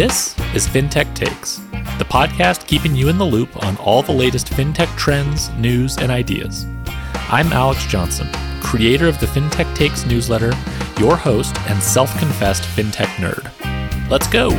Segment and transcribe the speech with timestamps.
[0.00, 1.56] This is FinTech Takes,
[1.98, 6.10] the podcast keeping you in the loop on all the latest FinTech trends, news, and
[6.10, 6.64] ideas.
[7.28, 8.26] I'm Alex Johnson,
[8.62, 10.54] creator of the FinTech Takes newsletter,
[10.98, 13.44] your host, and self confessed FinTech nerd.
[14.08, 14.52] Let's go!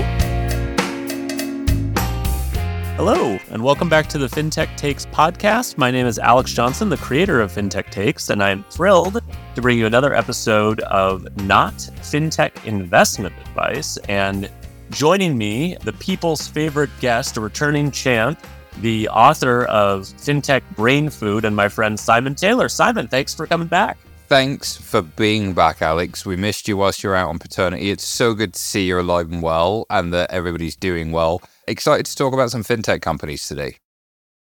[2.95, 5.75] Hello, and welcome back to the FinTech Takes podcast.
[5.75, 9.23] My name is Alex Johnson, the creator of FinTech Takes, and I'm thrilled
[9.55, 13.97] to bring you another episode of Not FinTech Investment Advice.
[14.07, 14.47] And
[14.91, 18.39] joining me, the people's favorite guest, a returning champ,
[18.81, 22.69] the author of FinTech Brain Food, and my friend Simon Taylor.
[22.69, 23.97] Simon, thanks for coming back.
[24.27, 26.25] Thanks for being back, Alex.
[26.25, 27.91] We missed you whilst you're out on paternity.
[27.91, 31.41] It's so good to see you're alive and well and that everybody's doing well.
[31.67, 33.75] Excited to talk about some fintech companies today.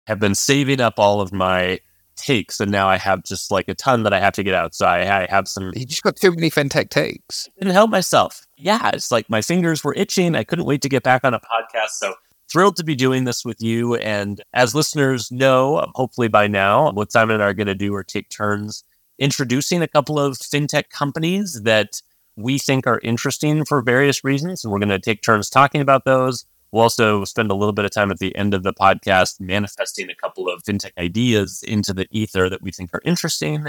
[0.07, 1.79] Have been saving up all of my
[2.20, 4.76] takes, and now I have just like a ton that I have to get out.
[4.76, 5.72] So I, I have some.
[5.76, 7.50] You just got too many fintech takes.
[7.58, 8.46] Didn't help myself.
[8.58, 10.36] Yeah, it's like my fingers were itching.
[10.36, 11.91] I couldn't wait to get back on a podcast.
[11.91, 12.13] So
[12.52, 13.96] thrilled to be doing this with you.
[13.96, 17.76] And as listeners know, um, hopefully by now, what Simon and I are going to
[17.76, 18.84] do are take turns
[19.18, 22.02] introducing a couple of fintech companies that
[22.36, 24.63] we think are interesting for various reasons.
[24.63, 26.46] And we're going to take turns talking about those.
[26.71, 30.09] We'll also spend a little bit of time at the end of the podcast manifesting
[30.09, 33.67] a couple of fintech ideas into the ether that we think are interesting.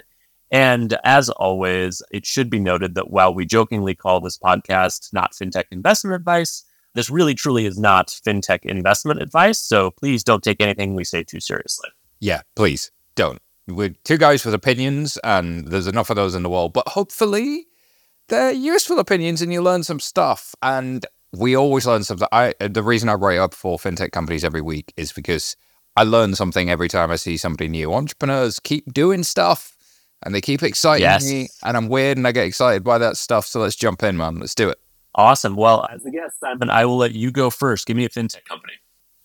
[0.50, 5.32] And as always, it should be noted that while we jokingly call this podcast not
[5.32, 9.58] fintech investment advice, this really truly is not fintech investment advice.
[9.58, 11.88] So please don't take anything we say too seriously.
[12.18, 13.40] Yeah, please don't.
[13.68, 16.72] We're two guys with opinions, and there's enough of those in the world.
[16.72, 17.68] But hopefully,
[18.28, 20.54] they're useful opinions, and you learn some stuff.
[20.60, 22.28] And we always learn something.
[22.32, 25.56] I uh, the reason I write up for fintech companies every week is because
[25.96, 27.92] I learn something every time I see somebody new.
[27.92, 29.76] Entrepreneurs keep doing stuff,
[30.22, 31.28] and they keep exciting yes.
[31.28, 33.46] me, and I'm weird, and I get excited by that stuff.
[33.46, 34.38] So let's jump in, man.
[34.38, 34.78] Let's do it.
[35.14, 35.56] Awesome.
[35.56, 37.86] Well, as a guest, Simon, I will let you go first.
[37.86, 38.74] Give me a fintech company.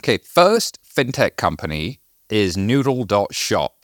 [0.03, 3.76] Okay, first fintech company is Noodle.shop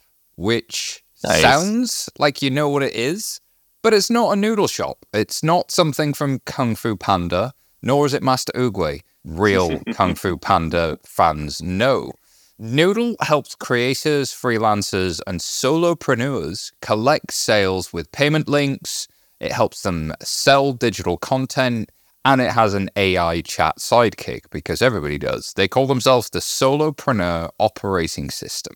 [0.41, 1.41] which nice.
[1.41, 3.39] sounds like you know what it is,
[3.81, 5.05] but it's not a noodle shop.
[5.13, 9.01] It's not something from Kung Fu Panda, nor is it Master Oogway.
[9.23, 12.11] Real Kung Fu Panda fans know.
[12.57, 19.07] Noodle helps creators, freelancers, and solopreneurs collect sales with payment links.
[19.39, 21.89] It helps them sell digital content,
[22.23, 25.53] and it has an AI chat sidekick because everybody does.
[25.53, 28.75] They call themselves the Solopreneur Operating System.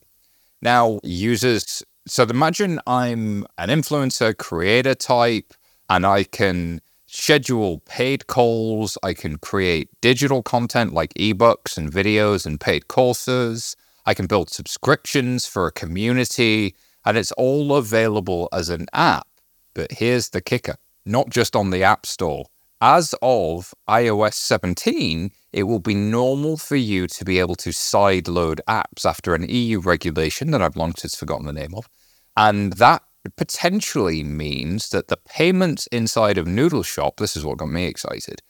[0.62, 5.54] Now, users, so imagine I'm an influencer creator type
[5.88, 6.82] and I can
[7.16, 8.98] schedule paid calls.
[9.02, 13.76] I can create digital content like ebooks and videos and paid courses.
[14.06, 16.76] I can build subscriptions for a community,
[17.06, 19.28] and it's all available as an app.
[19.74, 20.76] But here's the kicker
[21.06, 22.46] not just on the App Store.
[22.82, 28.60] As of iOS 17, it will be normal for you to be able to sideload
[28.68, 31.88] apps after an EU regulation that I've long since forgotten the name of.
[32.36, 33.04] And that
[33.36, 38.42] potentially means that the payments inside of Noodle Shop, this is what got me excited,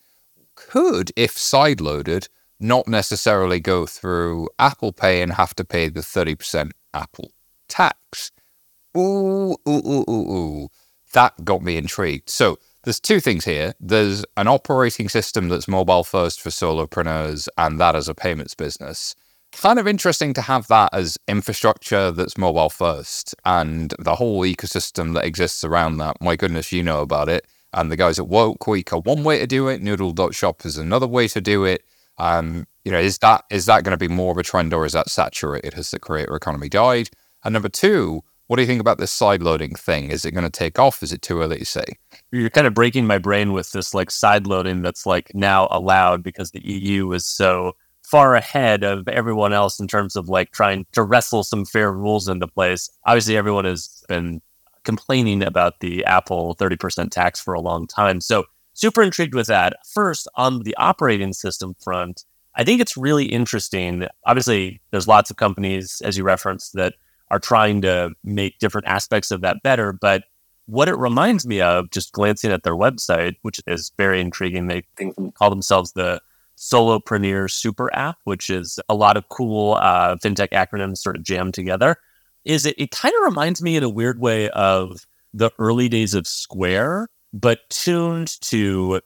[0.56, 6.72] could, if sideloaded, not necessarily go through Apple Pay and have to pay the 30%
[6.94, 7.32] Apple
[7.68, 8.32] tax.
[8.98, 10.68] Ooh, ooh, ooh, ooh, ooh.
[11.14, 12.30] That got me intrigued.
[12.30, 13.74] So there's two things here.
[13.80, 19.16] There's an operating system that's mobile first for solopreneurs, and that as a payments business.
[19.58, 25.14] Kind of interesting to have that as infrastructure that's mobile first, and the whole ecosystem
[25.14, 26.18] that exists around that.
[26.22, 27.48] My goodness, you know about it.
[27.74, 29.82] And the guys at Workweek are one way to do it.
[29.82, 31.84] Noodle.shop is another way to do it.
[32.18, 34.86] Um, you know, is that is that going to be more of a trend, or
[34.86, 35.74] is that saturated?
[35.74, 37.10] Has the creator economy died?
[37.44, 40.12] And number two, what do you think about this side loading thing?
[40.12, 41.02] Is it going to take off?
[41.02, 41.86] Is it too early to say?
[42.32, 46.22] You're kind of breaking my brain with this like side loading that's like now allowed
[46.22, 47.74] because the EU is so
[48.06, 52.28] far ahead of everyone else in terms of like trying to wrestle some fair rules
[52.28, 52.90] into place.
[53.06, 54.42] Obviously, everyone has been
[54.84, 58.22] complaining about the Apple 30% tax for a long time.
[58.22, 59.78] So, super intrigued with that.
[59.92, 62.24] First, on the operating system front,
[62.56, 64.08] I think it's really interesting.
[64.26, 66.94] Obviously, there's lots of companies, as you referenced, that
[67.32, 69.92] are trying to make different aspects of that better.
[69.92, 70.24] But
[70.68, 74.84] what it reminds me of, just glancing at their website, which is very intriguing, they
[75.34, 76.22] call themselves the
[76.58, 81.54] Solopreneur Super App, which is a lot of cool uh, fintech acronyms sort of jammed
[81.54, 81.98] together.
[82.44, 82.76] Is it?
[82.78, 87.10] It kind of reminds me in a weird way of the early days of Square,
[87.34, 89.02] but tuned to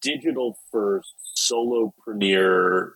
[0.00, 2.92] digital first solopreneur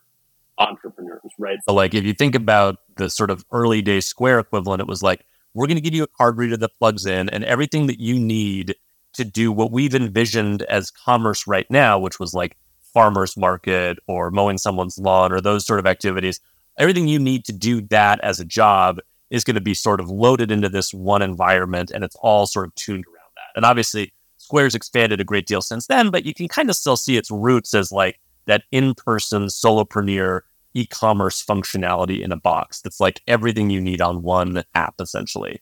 [0.58, 1.58] entrepreneurs, right?
[1.66, 5.02] So, like, if you think about the sort of early day Square equivalent, it was
[5.02, 8.00] like, we're going to give you a card reader that plugs in and everything that
[8.00, 8.74] you need
[9.14, 12.56] to do what we've envisioned as commerce right now, which was like
[12.92, 16.40] farmer's market or mowing someone's lawn or those sort of activities.
[16.78, 18.98] Everything you need to do that as a job
[19.30, 22.66] is going to be sort of loaded into this one environment and it's all sort
[22.66, 23.56] of tuned around that.
[23.56, 26.96] And obviously, Square's expanded a great deal since then, but you can kind of still
[26.96, 30.40] see its roots as like that in person solopreneur
[30.74, 35.60] e commerce functionality in a box that's like everything you need on one app, essentially.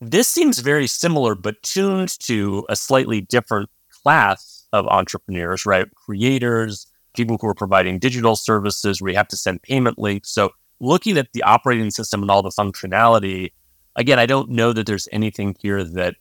[0.00, 3.70] This seems very similar, but tuned to a slightly different
[4.02, 5.86] class of entrepreneurs, right?
[5.94, 10.30] Creators, people who are providing digital services where you have to send payment links.
[10.30, 13.52] So, looking at the operating system and all the functionality,
[13.96, 16.16] again, I don't know that there's anything here that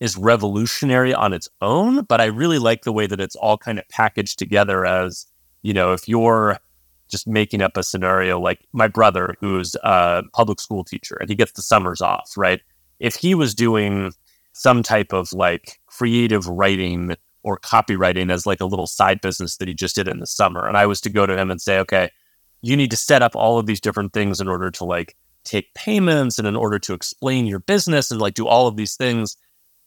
[0.00, 3.78] is revolutionary on its own, but I really like the way that it's all kind
[3.78, 5.26] of packaged together as,
[5.62, 6.58] you know, if you're
[7.08, 11.34] just making up a scenario like my brother, who's a public school teacher and he
[11.34, 12.60] gets the summers off, right?
[13.00, 14.12] If he was doing
[14.52, 17.14] some type of like creative writing
[17.46, 20.66] or copywriting as like a little side business that he just did in the summer,
[20.66, 22.10] and I was to go to him and say, okay,
[22.60, 25.72] you need to set up all of these different things in order to like take
[25.74, 29.36] payments and in order to explain your business and like do all of these things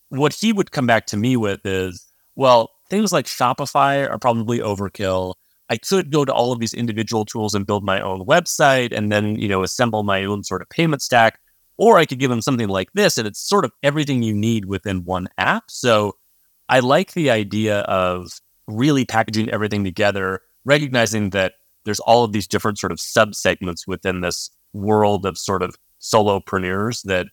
[0.09, 4.59] what he would come back to me with is, well, things like Shopify are probably
[4.59, 5.35] overkill.
[5.69, 9.11] I could go to all of these individual tools and build my own website and
[9.11, 11.39] then, you know, assemble my own sort of payment stack.
[11.77, 14.65] Or I could give him something like this, and it's sort of everything you need
[14.65, 15.63] within one app.
[15.69, 16.17] So
[16.69, 21.53] I like the idea of really packaging everything together, recognizing that
[21.85, 25.75] there's all of these different sort of sub segments within this world of sort of
[25.99, 27.27] solopreneurs that,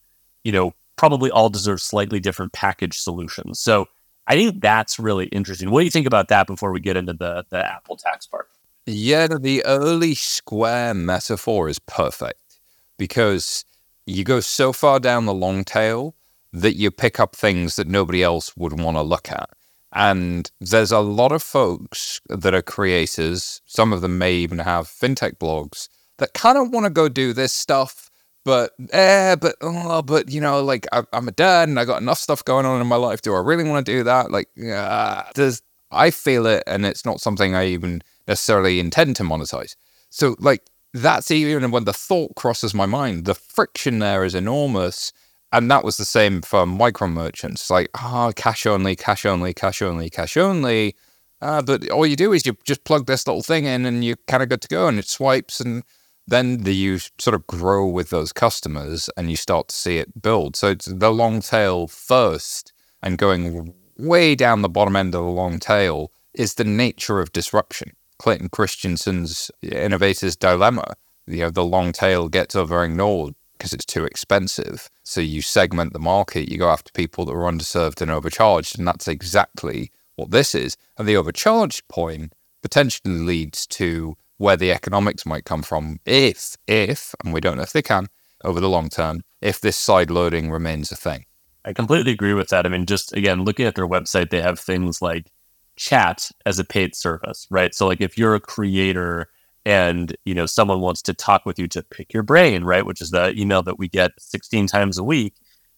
[0.45, 3.61] you know, probably all deserve slightly different package solutions.
[3.61, 3.87] So
[4.27, 5.71] I think that's really interesting.
[5.71, 8.49] What do you think about that before we get into the the Apple tax part?
[8.87, 12.61] Yeah, the early square metaphor is perfect
[12.99, 13.65] because
[14.07, 16.15] you go so far down the long tail
[16.53, 19.51] that you pick up things that nobody else would want to look at.
[19.93, 24.89] And there's a lot of folks that are creators, some of them may even have
[24.89, 25.89] fintech blogs,
[26.19, 28.11] that kind of want to go do this stuff
[28.47, 32.01] but eh, but oh, but you know, like I, am a dad and I got
[32.01, 33.21] enough stuff going on in my life.
[33.21, 34.31] Do I really want to do that?
[34.31, 39.25] Like, uh, does I feel it, and it's not something I even necessarily intend to
[39.25, 39.75] monetize.
[40.11, 40.63] So, like,
[40.95, 45.13] that's even when the thought crosses my mind, the friction there is enormous.
[45.53, 47.63] And that was the same for micro merchants.
[47.63, 50.97] It's like, ah, oh, cash only, cash only, cash only, cash only.
[51.41, 54.17] Uh, but all you do is you just plug this little thing in and you're
[54.27, 55.83] kind of good to go and it swipes and
[56.27, 60.21] then the, you sort of grow with those customers and you start to see it
[60.21, 60.57] build.
[60.57, 62.73] So it's the long tail first
[63.03, 67.33] and going way down the bottom end of the long tail is the nature of
[67.33, 67.93] disruption.
[68.19, 70.95] Clayton Christensen's Innovator's Dilemma,
[71.27, 74.91] you know, the long tail gets over ignored because it's too expensive.
[75.09, 78.77] So you segment the market, you go after people that are underserved and overcharged.
[78.77, 80.77] And that's exactly what this is.
[80.99, 87.15] And the overcharged point potentially leads to where the economics might come from if, if,
[87.25, 88.09] and we don't know if they can
[88.43, 91.25] over the long term, if this side loading remains a thing.
[91.65, 92.67] I completely agree with that.
[92.67, 95.31] I mean, just again, looking at their website, they have things like
[95.77, 97.73] chat as a paid service, right?
[97.73, 99.29] So, like, if you're a creator
[99.67, 103.03] and you know someone wants to talk with you to pick your brain, right, which
[103.03, 105.35] is the email that we get 16 times a week,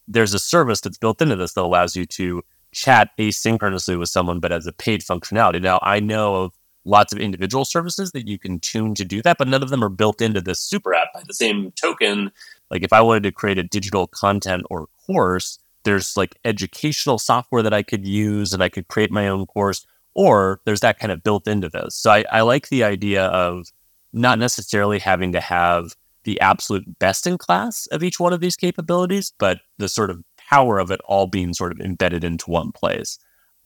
[0.07, 4.39] there's a service that's built into this that allows you to chat asynchronously with someone,
[4.39, 5.59] but as a paid functionality.
[5.59, 6.53] Now, I know of
[6.85, 9.83] lots of individual services that you can tune to do that, but none of them
[9.83, 11.07] are built into this super app.
[11.13, 12.31] By the same token,
[12.69, 17.63] like if I wanted to create a digital content or course, there's like educational software
[17.63, 21.11] that I could use and I could create my own course, or there's that kind
[21.11, 21.95] of built into this.
[21.95, 23.71] So I, I like the idea of
[24.13, 28.55] not necessarily having to have the absolute best in class of each one of these
[28.55, 32.71] capabilities, but the sort of power of it all being sort of embedded into one
[32.71, 33.17] place.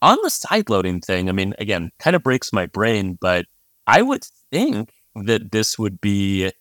[0.02, 3.46] On the side loading thing, I mean, again, kind of breaks my brain, but
[3.86, 6.52] I would think that this would be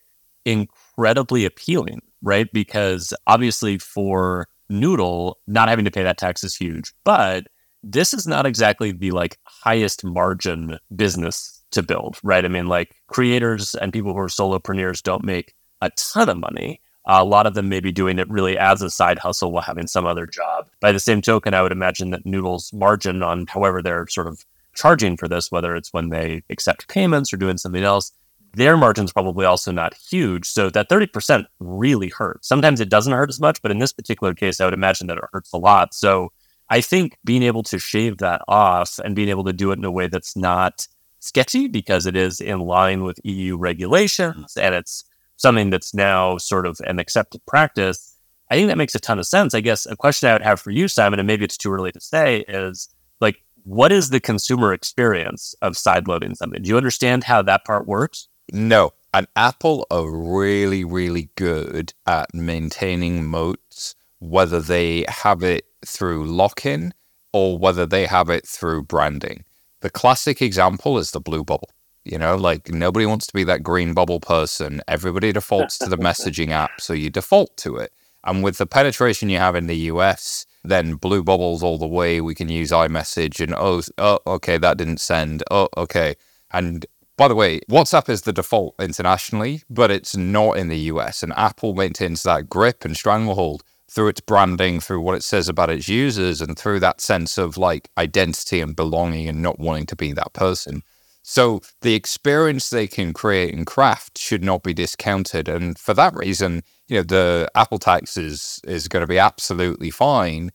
[0.45, 2.47] incredibly appealing, right?
[2.53, 7.47] Because obviously for Noodle, not having to pay that tax is huge, but
[7.83, 12.45] this is not exactly the like highest margin business to build, right?
[12.45, 16.81] I mean, like creators and people who are solopreneurs don't make a ton of money.
[17.05, 19.63] Uh, a lot of them may be doing it really as a side hustle while
[19.63, 20.69] having some other job.
[20.79, 24.45] By the same token, I would imagine that Noodle's margin on however they're sort of
[24.73, 28.11] charging for this, whether it's when they accept payments or doing something else,
[28.53, 30.45] their margin's probably also not huge.
[30.45, 32.47] So that 30% really hurts.
[32.47, 35.17] Sometimes it doesn't hurt as much, but in this particular case, I would imagine that
[35.17, 35.93] it hurts a lot.
[35.93, 36.31] So
[36.69, 39.85] I think being able to shave that off and being able to do it in
[39.85, 40.87] a way that's not
[41.23, 43.63] sketchy because it is in line with EU mm-hmm.
[43.63, 45.05] regulations and it's
[45.37, 48.15] something that's now sort of an accepted practice,
[48.51, 49.53] I think that makes a ton of sense.
[49.53, 51.91] I guess a question I would have for you, Simon, and maybe it's too early
[51.93, 52.89] to say, is
[53.19, 56.61] like, what is the consumer experience of sideloading something?
[56.61, 58.27] Do you understand how that part works?
[58.51, 58.91] No.
[59.13, 66.65] And Apple are really, really good at maintaining moats, whether they have it through lock
[66.65, 66.93] in
[67.31, 69.45] or whether they have it through branding.
[69.83, 71.69] The classic example is the blue bubble.
[72.05, 74.81] You know, like nobody wants to be that green bubble person.
[74.87, 77.91] Everybody defaults to the messaging app, so you default to it.
[78.23, 82.21] And with the penetration you have in the US, then blue bubbles all the way.
[82.21, 85.43] We can use iMessage and oh, oh, okay, that didn't send.
[85.51, 86.15] Oh, okay.
[86.51, 86.85] And
[87.17, 91.23] by the way, WhatsApp is the default internationally, but it's not in the US.
[91.23, 93.63] And Apple maintains that grip and stranglehold
[93.93, 97.57] through its branding, through what it says about its users, and through that sense of
[97.57, 100.81] like identity and belonging and not wanting to be that person.
[101.21, 105.47] So the experience they can create and craft should not be discounted.
[105.47, 109.89] And for that reason, you know, the Apple tax is, is going to be absolutely
[109.89, 110.51] fine.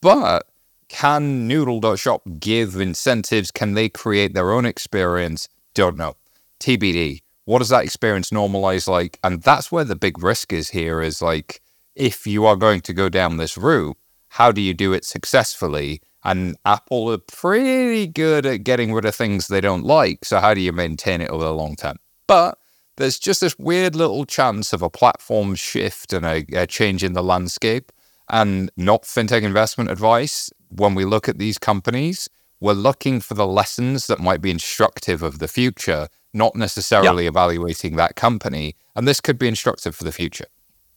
[0.00, 0.46] But
[0.88, 3.50] can Noodle.shop give incentives?
[3.50, 5.48] Can they create their own experience?
[5.74, 6.14] Don't know.
[6.60, 7.20] TBD.
[7.44, 9.18] What does that experience normalize like?
[9.22, 11.60] And that's where the big risk is here is like,
[11.96, 13.96] if you are going to go down this route,
[14.28, 16.02] how do you do it successfully?
[16.22, 20.24] And Apple are pretty good at getting rid of things they don't like.
[20.24, 21.96] So, how do you maintain it over the long term?
[22.26, 22.58] But
[22.96, 27.14] there's just this weird little chance of a platform shift and a, a change in
[27.14, 27.92] the landscape.
[28.28, 30.50] And not fintech investment advice.
[30.68, 35.22] When we look at these companies, we're looking for the lessons that might be instructive
[35.22, 38.74] of the future, not necessarily evaluating that company.
[38.96, 40.46] And this could be instructive for the future.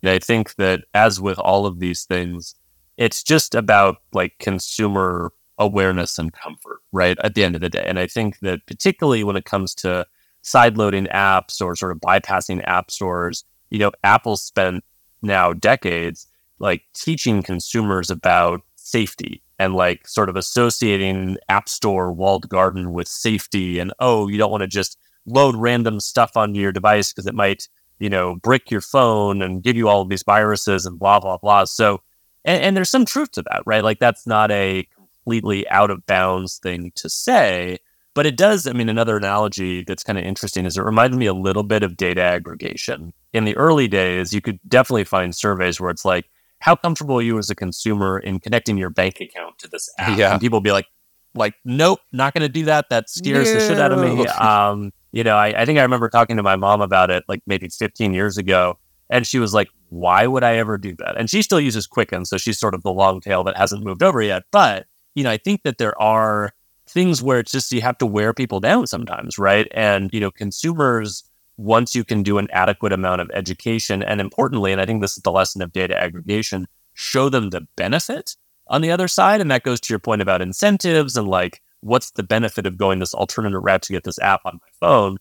[0.04, 2.56] I think that as with all of these things,
[2.98, 7.18] it's just about like consumer awareness and comfort, right?
[7.24, 7.84] At the end of the day.
[7.86, 10.06] And I think that particularly when it comes to
[10.44, 14.84] sideloading apps or sort of bypassing app stores, you know, Apple spent
[15.22, 16.28] now decades
[16.60, 23.08] like teaching consumers about safety and like sort of associating app store walled garden with
[23.08, 27.28] safety and oh you don't want to just load random stuff onto your device because
[27.28, 27.68] it might
[28.00, 31.38] you know brick your phone and give you all of these viruses and blah blah
[31.38, 32.02] blah so
[32.46, 33.84] and, and there's some truth to that, right?
[33.84, 37.78] Like that's not a completely out of bounds thing to say,
[38.14, 38.68] but it does.
[38.68, 41.84] I mean, another analogy that's kind of interesting is it reminds me a little bit
[41.84, 43.14] of data aggregation.
[43.34, 46.30] In the early days, you could definitely find surveys where it's like,
[46.60, 50.18] how comfortable are you as a consumer in connecting your bank account to this app?
[50.18, 50.32] Yeah.
[50.32, 50.88] And people be like,
[51.36, 52.90] like, nope, not going to do that.
[52.90, 53.54] That scares no.
[53.54, 54.26] the shit out of me.
[54.28, 57.42] Um, you know, I, I think I remember talking to my mom about it like
[57.48, 58.78] maybe 15 years ago.
[59.10, 61.18] And she was like, why would I ever do that?
[61.18, 62.26] And she still uses Quicken.
[62.26, 64.44] So she's sort of the long tail that hasn't moved over yet.
[64.52, 64.86] But,
[65.16, 66.52] you know, I think that there are
[66.88, 69.68] things where it's just you have to wear people down sometimes, right?
[69.72, 71.24] And, you know, consumers,
[71.58, 75.18] once you can do an adequate amount of education, and importantly, and I think this
[75.18, 78.36] is the lesson of data aggregation, show them the benefit
[78.68, 79.42] on the other side.
[79.42, 83.00] And that goes to your point about incentives and like, what's the benefit of going
[83.00, 85.18] this alternative route to get this app on my phone?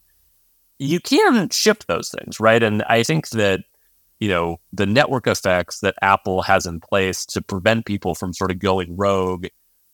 [0.79, 2.63] You can shift those things, right?
[2.63, 3.61] And I think that
[4.21, 8.51] you know, the network effects that Apple has in place to prevent people from sort
[8.51, 9.47] of going rogue.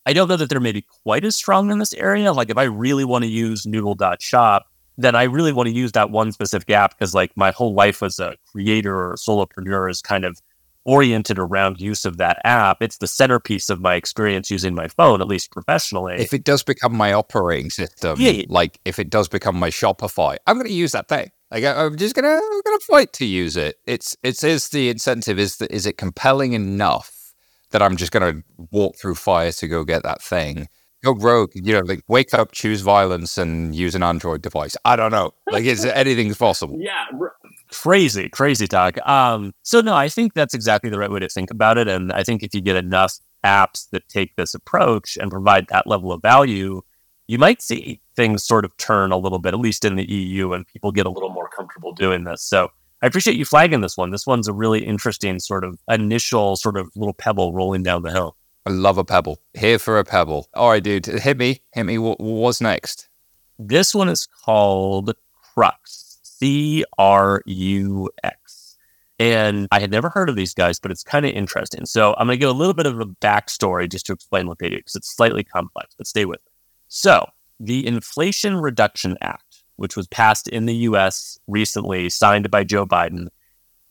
[0.07, 2.33] I don't know that they're maybe quite as strong in this area.
[2.33, 4.67] Like if I really want to use noodle.shop,
[4.97, 8.03] then I really want to use that one specific app because like my whole life
[8.03, 10.41] as a creator or solopreneur is kind of
[10.85, 12.79] oriented around use of that app.
[12.81, 16.17] It's the centerpiece of my experience using my phone, at least professionally.
[16.19, 18.43] If it does become my operating system, yeah.
[18.49, 21.31] like if it does become my Shopify, I'm going to use that thing.
[21.51, 23.77] Like I, am just gonna I'm gonna fight to use it.
[23.87, 27.33] It's it's is the incentive is that is it compelling enough
[27.71, 30.69] that I'm just gonna walk through fire to go get that thing?
[31.05, 34.75] Go rogue, you know, like wake up, choose violence, and use an Android device.
[34.85, 35.33] I don't know.
[35.49, 36.77] Like, is anything's possible?
[36.81, 37.05] Yeah,
[37.83, 39.05] crazy, crazy talk.
[39.07, 41.89] Um, so no, I think that's exactly the right way to think about it.
[41.89, 45.87] And I think if you get enough apps that take this approach and provide that
[45.87, 46.83] level of value,
[47.27, 50.53] you might see things sort of turn a little bit, at least in the EU,
[50.53, 52.43] and people get a little more comfortable doing this.
[52.43, 52.71] So
[53.03, 54.11] I appreciate you flagging this one.
[54.11, 58.11] This one's a really interesting sort of initial sort of little pebble rolling down the
[58.11, 58.37] hill.
[58.67, 59.41] I love a pebble.
[59.53, 60.49] Here for a pebble.
[60.55, 61.05] All right, dude.
[61.07, 61.63] Hit me.
[61.75, 61.99] Hit me.
[61.99, 63.09] What, what's next?
[63.59, 65.15] This one is called
[65.55, 66.04] Crux.
[66.39, 68.77] C R U X.
[69.19, 71.87] And I had never heard of these guys, but it's kind of interesting.
[71.87, 74.59] So I'm going to give a little bit of a backstory just to explain what
[74.59, 76.51] they do because it's slightly complex, but stay with me.
[76.89, 77.27] So
[77.61, 83.29] the Inflation Reduction Act, which was passed in the US recently, signed by Joe Biden,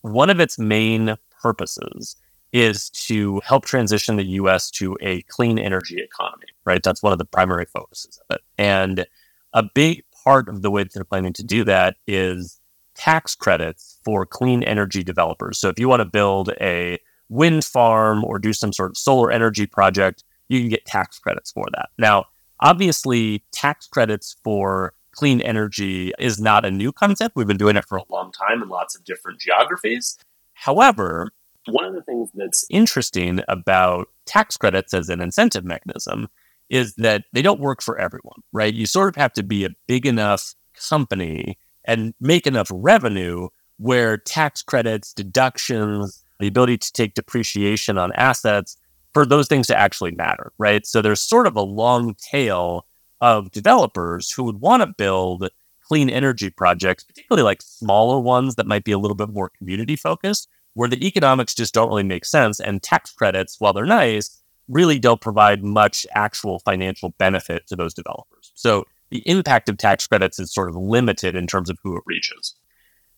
[0.02, 2.18] one of its main purposes
[2.52, 6.84] is to help transition the US to a clean energy economy, right?
[6.84, 8.42] That's one of the primary focuses of it.
[8.58, 9.06] And
[9.54, 12.60] a big part of the way that they're planning to do that is
[12.96, 15.60] tax credits for clean energy developers.
[15.60, 17.00] So if you want to build a
[17.30, 21.52] wind farm or do some sort of solar energy project, you can get tax credits
[21.52, 21.90] for that.
[21.98, 22.26] Now,
[22.64, 27.36] Obviously, tax credits for clean energy is not a new concept.
[27.36, 30.18] We've been doing it for a long time in lots of different geographies.
[30.54, 31.32] However,
[31.68, 36.30] one of the things that's interesting about tax credits as an incentive mechanism
[36.74, 38.74] is that they don't work for everyone, right?
[38.74, 40.56] You sort of have to be a big enough
[40.90, 48.12] company and make enough revenue where tax credits, deductions, the ability to take depreciation on
[48.14, 48.76] assets
[49.14, 50.88] for those things to actually matter, right?
[50.88, 52.88] So there's sort of a long tail
[53.22, 55.50] of developers who would want to build
[55.88, 59.96] clean energy projects, particularly like smaller ones that might be a little bit more community
[59.96, 62.60] focused, where the economics just don't really make sense.
[62.60, 67.94] And tax credits, while they're nice, really don't provide much actual financial benefit to those
[67.94, 68.52] developers.
[68.56, 72.04] So the impact of tax credits is sort of limited in terms of who it
[72.06, 72.56] reaches.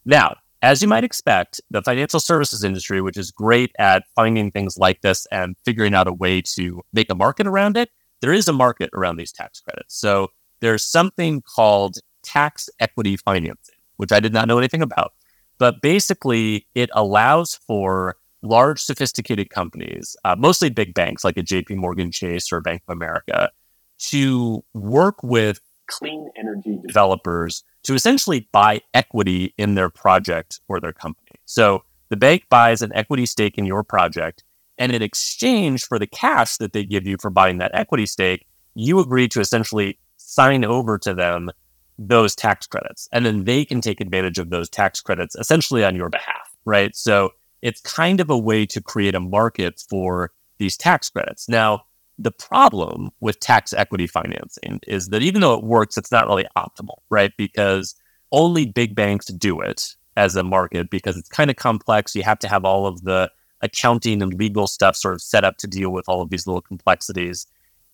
[0.06, 4.78] Now, as you might expect, the financial services industry, which is great at finding things
[4.78, 7.90] like this and figuring out a way to make a market around it,
[8.22, 9.96] there is a market around these tax credits.
[9.96, 15.14] So there's something called tax equity financing, which I did not know anything about.
[15.58, 21.78] But basically, it allows for large, sophisticated companies, uh, mostly big banks like a JP
[21.78, 23.50] Morgan Chase or Bank of America,
[23.98, 30.94] to work with clean energy developers to essentially buy equity in their project or their
[30.94, 31.32] company.
[31.46, 34.44] So the bank buys an equity stake in your project,
[34.78, 38.46] and in exchange for the cash that they give you for buying that equity stake,
[38.74, 41.50] you agree to essentially sign over to them
[41.98, 43.08] those tax credits.
[43.12, 46.96] And then they can take advantage of those tax credits essentially on your behalf, right?
[46.96, 47.32] So
[47.66, 51.50] it's kind of a way to create a market for these tax credits.
[51.50, 51.86] Now,
[52.20, 56.46] the problem with tax equity financing is that even though it works, it's not really
[56.56, 57.32] optimal, right?
[57.40, 57.96] Because
[58.32, 62.14] only big banks do it as a market because it's kind of complex.
[62.14, 63.32] You have to have all of the
[63.62, 66.62] accounting and legal stuff sort of set up to deal with all of these little
[66.62, 67.48] complexities.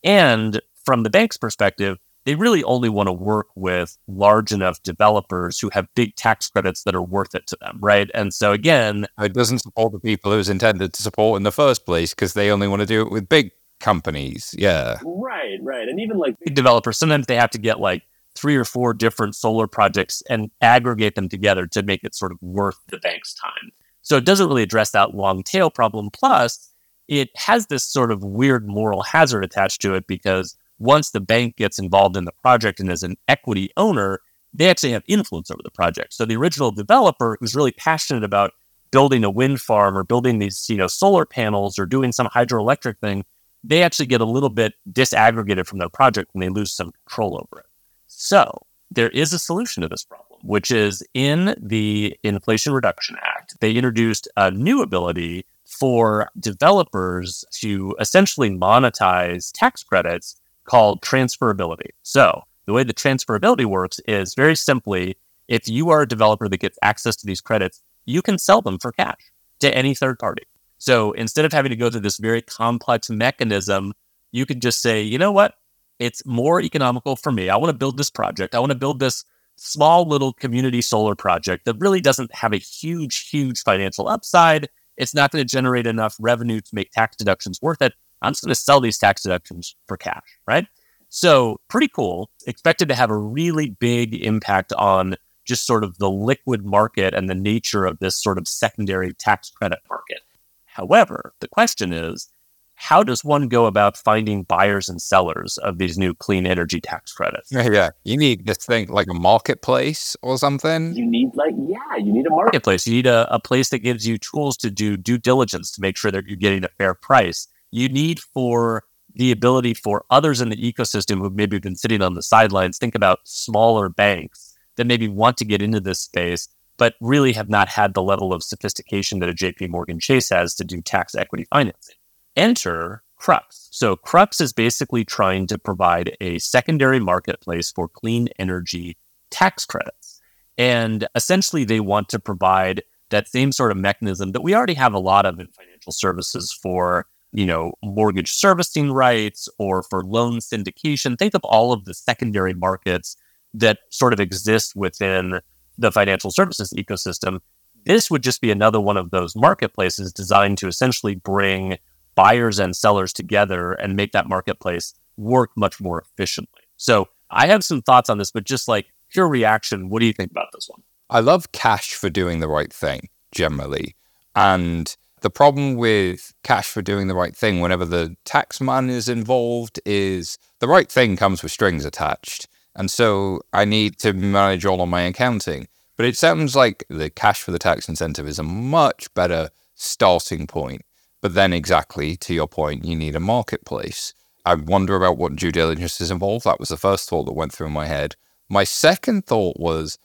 [0.04, 5.60] And from the bank's perspective, they really only want to work with large enough developers
[5.60, 8.10] who have big tax credits that are worth it to them, right?
[8.14, 11.52] And so again, it doesn't support the people it was intended to support in the
[11.52, 14.54] first place because they only want to do it with big companies.
[14.58, 15.00] Yeah.
[15.04, 15.88] Right, right.
[15.88, 18.04] And even like big developers, sometimes they have to get like
[18.36, 22.38] three or four different solar projects and aggregate them together to make it sort of
[22.42, 23.72] worth the bank's time.
[24.04, 26.10] So it doesn't really address that long tail problem.
[26.12, 26.72] Plus,
[27.08, 31.56] it has this sort of weird moral hazard attached to it because once the bank
[31.56, 34.20] gets involved in the project and is an equity owner,
[34.54, 36.14] they actually have influence over the project.
[36.14, 38.52] So the original developer who's really passionate about
[38.90, 42.98] building a wind farm or building these, you know, solar panels or doing some hydroelectric
[42.98, 43.24] thing,
[43.64, 47.36] they actually get a little bit disaggregated from their project and they lose some control
[47.36, 47.68] over it.
[48.08, 53.56] So there is a solution to this problem, which is in the Inflation Reduction Act,
[53.62, 61.90] they introduced a new ability for developers to essentially monetize tax credits called transferability.
[62.04, 66.60] So, the way the transferability works is very simply if you are a developer that
[66.60, 70.44] gets access to these credits, you can sell them for cash to any third party.
[70.78, 73.94] So, instead of having to go through this very complex mechanism,
[74.32, 75.56] you can just say, you know what?
[76.00, 77.50] It's more economical for me.
[77.50, 78.56] I want to build this project.
[78.56, 79.24] I want to build this
[79.58, 84.68] small little community solar project that really doesn't have a huge, huge financial upside.
[84.98, 87.94] It's not going to generate enough revenue to make tax deductions worth it.
[88.22, 90.68] I'm just going to sell these tax deductions for cash, right?
[91.10, 92.30] So, pretty cool.
[92.48, 97.30] Expected to have a really big impact on just sort of the liquid market and
[97.30, 100.20] the nature of this sort of secondary tax credit market.
[100.66, 102.30] However, the question is
[102.76, 107.14] how does one go about finding buyers and sellers of these new clean energy tax
[107.14, 107.52] credits?
[107.52, 107.90] Yeah, yeah.
[108.04, 110.96] You need this thing like a marketplace or something.
[110.96, 112.88] You need like, yeah, you need a marketplace.
[112.88, 115.96] You need a, a place that gives you tools to do due diligence to make
[115.96, 120.50] sure that you're getting a fair price you need for the ability for others in
[120.50, 125.08] the ecosystem who maybe been sitting on the sidelines, think about smaller banks that maybe
[125.08, 129.20] want to get into this space, but really have not had the level of sophistication
[129.20, 131.96] that a JP Morgan Chase has to do tax equity financing.
[132.36, 133.68] Enter Crux.
[133.72, 138.98] So Crux is basically trying to provide a secondary marketplace for clean energy
[139.30, 140.20] tax credits.
[140.58, 144.94] And essentially they want to provide that same sort of mechanism that we already have
[144.94, 150.40] a lot of in financial services for you know, mortgage servicing rights or for loan
[150.40, 151.18] syndication.
[151.18, 153.16] Think of all of the secondary markets
[153.54, 155.40] that sort of exist within
[155.78, 157.40] the financial services ecosystem.
[157.86, 161.78] This would just be another one of those marketplaces designed to essentially bring
[162.16, 166.62] buyers and sellers together and make that marketplace work much more efficiently.
[166.78, 170.14] So I have some thoughts on this, but just like pure reaction, what do you
[170.14, 170.82] think about this one?
[171.10, 173.96] I love cash for doing the right thing generally.
[174.36, 179.08] And The problem with cash for doing the right thing, whenever the tax man is
[179.08, 182.48] involved, is the right thing comes with strings attached.
[182.76, 185.68] And so I need to manage all of my accounting.
[185.96, 190.48] But it sounds like the cash for the tax incentive is a much better starting
[190.48, 190.82] point.
[191.22, 194.16] But then, exactly to your point, you need a marketplace.
[194.44, 196.46] I wonder about what due diligence is involved.
[196.46, 198.16] That was the first thought that went through my head.
[198.50, 200.00] My second thought was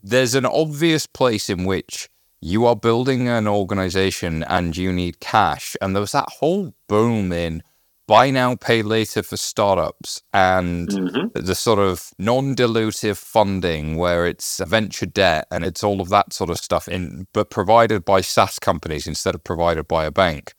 [0.00, 2.08] there's an obvious place in which
[2.40, 5.76] you are building an organization and you need cash.
[5.80, 7.62] And there was that whole boom in
[8.10, 11.28] buy now, pay later for startups and mm-hmm.
[11.32, 16.32] the sort of non dilutive funding where it's venture debt and it's all of that
[16.32, 20.54] sort of stuff in, but provided by SaaS companies instead of provided by a bank.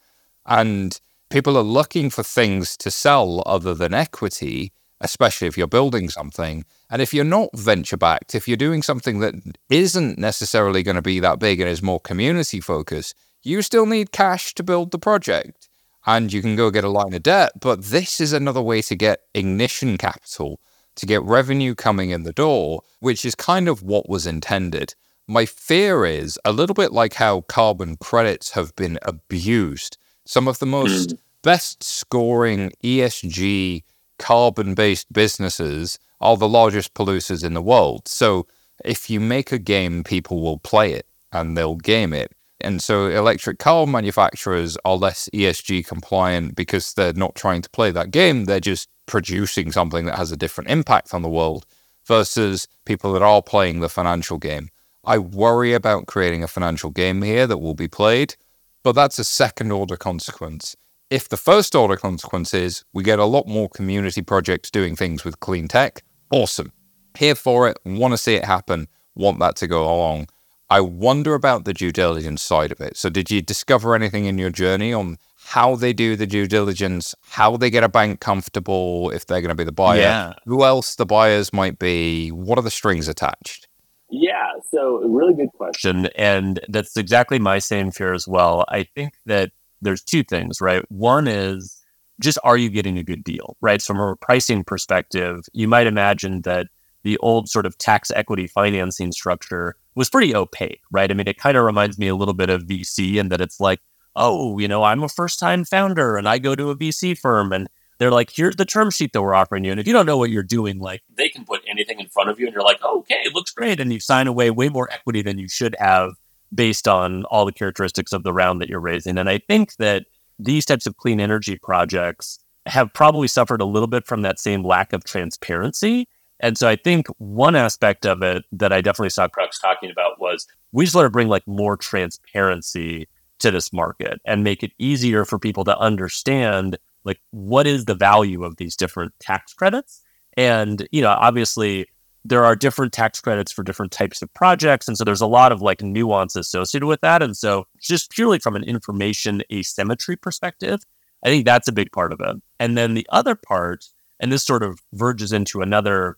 [0.46, 0.98] And
[1.30, 6.64] people are looking for things to sell other than equity especially if you're building something.
[6.90, 9.36] And if you're not venture backed, if you're doing something that
[9.70, 14.12] isn't necessarily going to be that big and is more community focused, you still need
[14.12, 15.68] cash to build the project.
[16.06, 18.96] And you can go get a line of debt, but this is another way to
[18.96, 20.60] get ignition capital,
[20.96, 24.96] to get revenue coming in the door, which is kind of what was intended.
[25.28, 29.98] My fear is a little bit like how carbon credits have been abused.
[30.26, 31.18] Some of the most mm.
[31.44, 33.84] best scoring ESG
[34.22, 38.08] carbon based businesses are the largest polluters in the world.
[38.08, 38.48] So
[38.86, 42.32] if you make a game, people will play it and they'll game it.
[42.62, 47.90] And so electric car manufacturers are less ESG compliant because they're not trying to play
[47.92, 48.46] that game.
[48.46, 51.66] They're just producing something that has a different impact on the world
[52.06, 54.70] versus people that are playing the financial game.
[55.04, 58.36] I worry about creating a financial game here that will be played,
[58.84, 60.76] but that's a second order consequence.
[61.12, 65.26] If the first order consequence is we get a lot more community projects doing things
[65.26, 66.72] with clean tech, awesome.
[67.18, 70.30] Here for it, want to see it happen, want that to go along.
[70.70, 72.96] I wonder about the due diligence side of it.
[72.96, 77.14] So, did you discover anything in your journey on how they do the due diligence,
[77.24, 80.34] how they get a bank comfortable if they're going to be the buyer, yeah.
[80.46, 83.68] who else the buyers might be, what are the strings attached?
[84.10, 86.06] Yeah, so really good question.
[86.16, 88.64] And that's exactly my same fear as well.
[88.70, 90.84] I think that there's two things, right?
[90.90, 91.82] One is
[92.20, 93.82] just are you getting a good deal, right?
[93.82, 96.68] So from a pricing perspective, you might imagine that
[97.04, 101.10] the old sort of tax equity financing structure was pretty opaque, right?
[101.10, 103.60] I mean, it kind of reminds me a little bit of VC and that it's
[103.60, 103.80] like,
[104.16, 107.52] oh, you know, I'm a first time founder and I go to a VC firm
[107.52, 107.68] and
[107.98, 109.72] they're like, here's the term sheet that we're offering you.
[109.72, 112.30] And if you don't know what you're doing, like they can put anything in front
[112.30, 113.80] of you and you're like, oh, okay, it looks great.
[113.80, 116.14] And you sign away way more equity than you should have
[116.54, 119.18] based on all the characteristics of the round that you're raising.
[119.18, 120.06] And I think that
[120.38, 124.64] these types of clean energy projects have probably suffered a little bit from that same
[124.64, 126.08] lack of transparency.
[126.40, 130.20] And so I think one aspect of it that I definitely saw Crux talking about
[130.20, 133.08] was we just want to bring like more transparency
[133.40, 137.96] to this market and make it easier for people to understand like what is the
[137.96, 140.02] value of these different tax credits.
[140.38, 141.88] And, you know, obviously
[142.24, 144.88] there are different tax credits for different types of projects.
[144.88, 147.24] And so there's a lot of like nuance associated with that.
[147.24, 150.82] And so just purely from an information asymmetry perspective,
[151.26, 152.38] I think that's a big part of it.
[152.60, 153.86] And then the other part,
[154.20, 156.18] and this sort of verges into another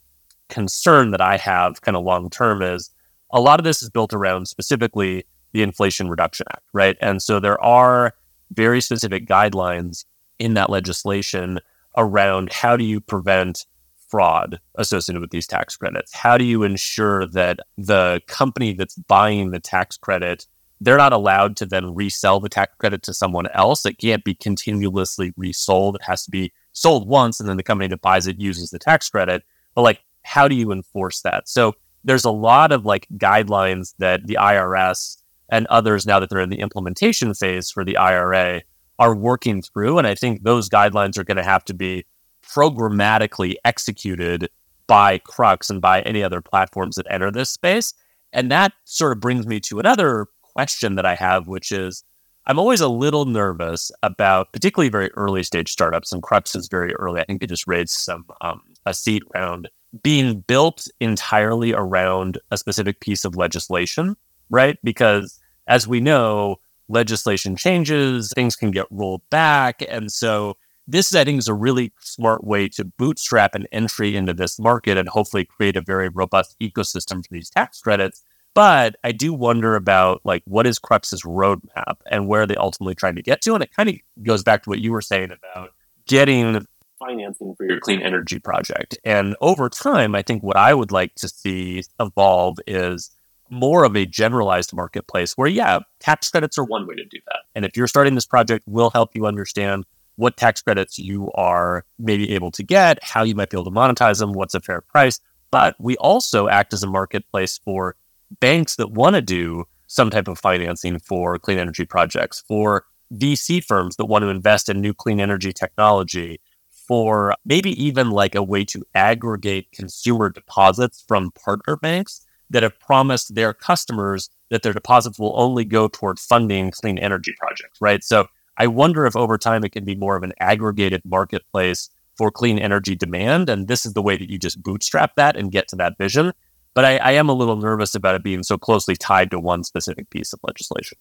[0.49, 2.89] concern that I have kind of long term is
[3.31, 6.97] a lot of this is built around specifically the Inflation Reduction Act, right?
[7.01, 8.13] And so there are
[8.51, 10.05] very specific guidelines
[10.37, 11.59] in that legislation
[11.95, 13.65] around how do you prevent
[14.13, 16.13] fraud associated with these tax credits?
[16.13, 20.45] How do you ensure that the company that's buying the tax credit
[20.81, 23.85] they're not allowed to then resell the tax credit to someone else.
[23.85, 25.95] It can't be continuously resold.
[25.95, 28.79] It has to be sold once and then the company that buys it uses the
[28.79, 29.43] tax credit.
[29.75, 31.47] But like, how do you enforce that?
[31.47, 31.73] So
[32.03, 36.49] there's a lot of like guidelines that the IRS and others now that they're in
[36.49, 38.63] the implementation phase for the IRA
[38.99, 39.99] are working through.
[39.99, 42.05] And I think those guidelines are going to have to be
[42.47, 44.49] programmatically executed
[44.87, 47.93] by Crux and by any other platforms that enter this space.
[48.31, 52.03] And that sort of brings me to another question that I have, which is
[52.45, 56.93] I'm always a little nervous about particularly very early stage startups, and Crux is very
[56.95, 57.21] early.
[57.21, 59.69] I think they just raised some um, a seed round
[60.01, 64.17] being built entirely around a specific piece of legislation,
[64.49, 64.77] right?
[64.83, 66.57] Because as we know,
[66.89, 71.93] legislation changes, things can get rolled back, and so this, I think, is a really
[71.99, 76.55] smart way to bootstrap an entry into this market and hopefully create a very robust
[76.61, 78.21] ecosystem for these tax credits.
[78.53, 83.15] But I do wonder about like what is Crux's roadmap and where they ultimately trying
[83.15, 83.55] to get to.
[83.55, 85.71] And it kind of goes back to what you were saying about
[86.05, 86.67] getting
[86.99, 88.97] financing for your clean energy project.
[89.03, 93.11] And over time, I think what I would like to see evolve is
[93.49, 97.39] more of a generalized marketplace where, yeah, tax credits are one way to do that.
[97.55, 101.85] And if you're starting this project, we'll help you understand what tax credits you are
[101.97, 104.81] maybe able to get, how you might be able to monetize them, what's a fair
[104.81, 105.19] price.
[105.51, 107.95] But we also act as a marketplace for
[108.39, 113.63] banks that want to do some type of financing for clean energy projects, for VC
[113.63, 116.39] firms that want to invest in new clean energy technology,
[116.71, 122.79] for maybe even like a way to aggregate consumer deposits from partner banks that have
[122.79, 128.03] promised their customers that their deposits will only go toward funding clean energy projects, right?
[128.03, 132.31] So I wonder if over time it can be more of an aggregated marketplace for
[132.31, 133.49] clean energy demand.
[133.49, 136.33] And this is the way that you just bootstrap that and get to that vision.
[136.73, 139.63] But I, I am a little nervous about it being so closely tied to one
[139.63, 140.97] specific piece of legislation.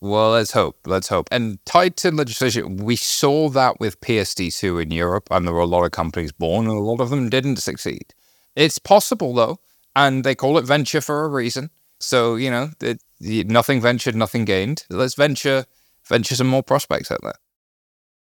[0.00, 0.78] Well, let's hope.
[0.86, 1.28] Let's hope.
[1.32, 5.66] And tied to legislation, we saw that with PSD2 in Europe, and there were a
[5.66, 8.14] lot of companies born, and a lot of them didn't succeed.
[8.54, 9.58] It's possible, though,
[9.94, 11.70] and they call it venture for a reason.
[11.98, 14.84] So, you know, it, nothing ventured, nothing gained.
[14.90, 15.64] Let's venture,
[16.08, 17.34] venture some more prospects out there.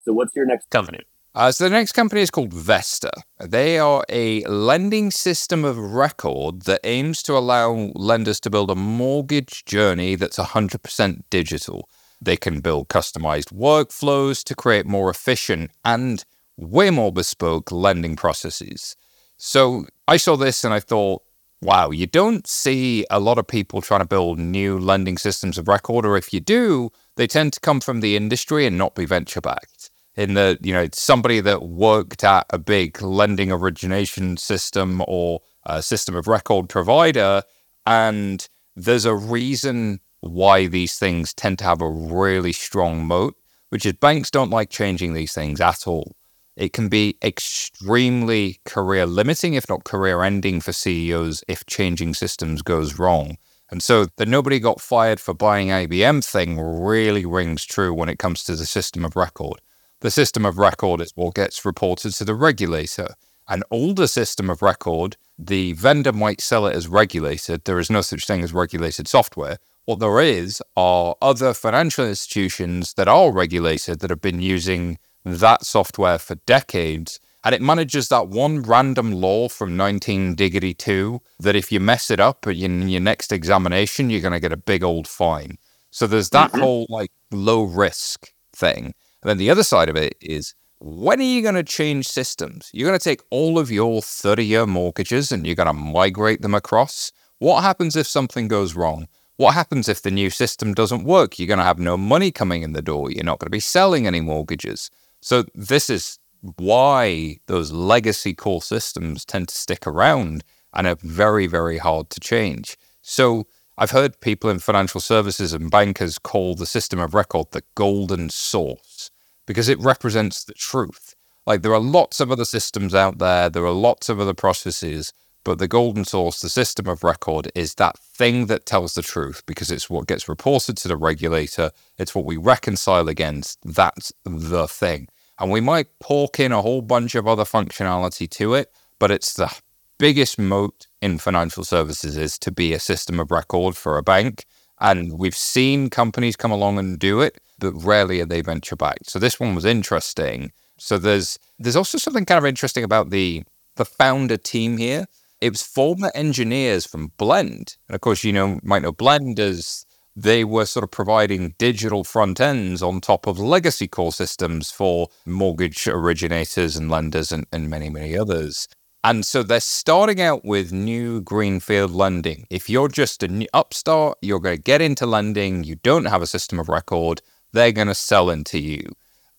[0.05, 1.01] So, what's your next company?
[1.35, 3.11] Uh, so the next company is called Vesta.
[3.41, 8.75] They are a lending system of record that aims to allow lenders to build a
[8.75, 11.89] mortgage journey that's 100% digital.
[12.21, 16.23] They can build customized workflows to create more efficient and
[16.59, 18.95] way more bespoke lending processes.
[19.39, 21.23] So I saw this and I thought,
[21.63, 25.67] wow, you don't see a lot of people trying to build new lending systems of
[25.67, 29.05] record, or if you do, they tend to come from the industry and not be
[29.05, 35.03] venture backed in the you know somebody that worked at a big lending origination system
[35.09, 37.43] or a system of record provider
[37.87, 43.35] and there's a reason why these things tend to have a really strong moat
[43.71, 46.15] which is banks don't like changing these things at all.
[46.57, 52.61] It can be extremely career limiting if not career ending for CEOs if changing systems
[52.61, 53.39] goes wrong
[53.73, 58.21] and so the nobody got fired for buying IBM thing really rings true when it
[58.21, 59.61] comes to the system of record
[60.03, 63.15] the system of record is what gets reported to the regulator.
[63.49, 67.65] An older system of record, the vendor might sell it as regulated.
[67.65, 69.59] There is no such thing as regulated software.
[69.85, 75.65] What there is are other financial institutions that are regulated that have been using that
[75.65, 77.21] software for decades.
[77.45, 82.11] And it manages that one random law from 19 Diggity 2 that if you mess
[82.11, 85.59] it up in your next examination, you're going to get a big old fine.
[85.91, 86.61] So there's that mm-hmm.
[86.61, 88.95] whole like low risk thing.
[89.23, 92.71] And then the other side of it is when are you going to change systems?
[92.73, 96.43] You're going to take all of your 30 year mortgages and you're going to migrate
[96.43, 97.13] them across.
[97.39, 99.09] What happens if something goes wrong?
[99.37, 101.39] What happens if the new system doesn't work?
[101.39, 103.11] You're going to have no money coming in the door.
[103.11, 104.91] You're not going to be selling any mortgages.
[105.21, 106.19] So, this is
[106.57, 112.21] why those legacy core systems tend to stick around and are very, very hard to
[112.21, 112.77] change.
[113.01, 113.47] So,
[113.79, 118.29] I've heard people in financial services and bankers call the system of record the golden
[118.29, 119.11] source
[119.47, 121.15] because it represents the truth.
[121.47, 125.13] Like there are lots of other systems out there, there are lots of other processes,
[125.45, 129.43] but the golden source, the system of record, is that thing that tells the truth
[129.47, 131.73] because it's what gets reported to the regulator.
[131.99, 133.59] It's what we reconcile against.
[133.65, 135.09] That's the thing.
[135.43, 139.35] And we might pork in a whole bunch of other functionality to it, but it's
[139.35, 139.55] the
[139.99, 144.47] biggest moat in financial services is to be a system of record for a bank.
[144.81, 149.09] And we've seen companies come along and do it but rarely are they venture backed.
[149.09, 150.51] So this one was interesting.
[150.79, 153.45] So there's there's also something kind of interesting about the
[153.77, 155.07] the founder team here.
[155.41, 159.87] It was former engineers from Blend, and of course you know might know Blend as
[160.15, 165.09] they were sort of providing digital front ends on top of legacy core systems for
[165.25, 168.69] mortgage originators and lenders and, and many, many others.
[169.05, 172.47] And so they're starting out with new greenfield lending.
[172.51, 176.23] If you're just a new upstart, you're going to get into lending, you don't have
[176.23, 177.21] a system of record,
[177.53, 178.91] they're going to sell into you.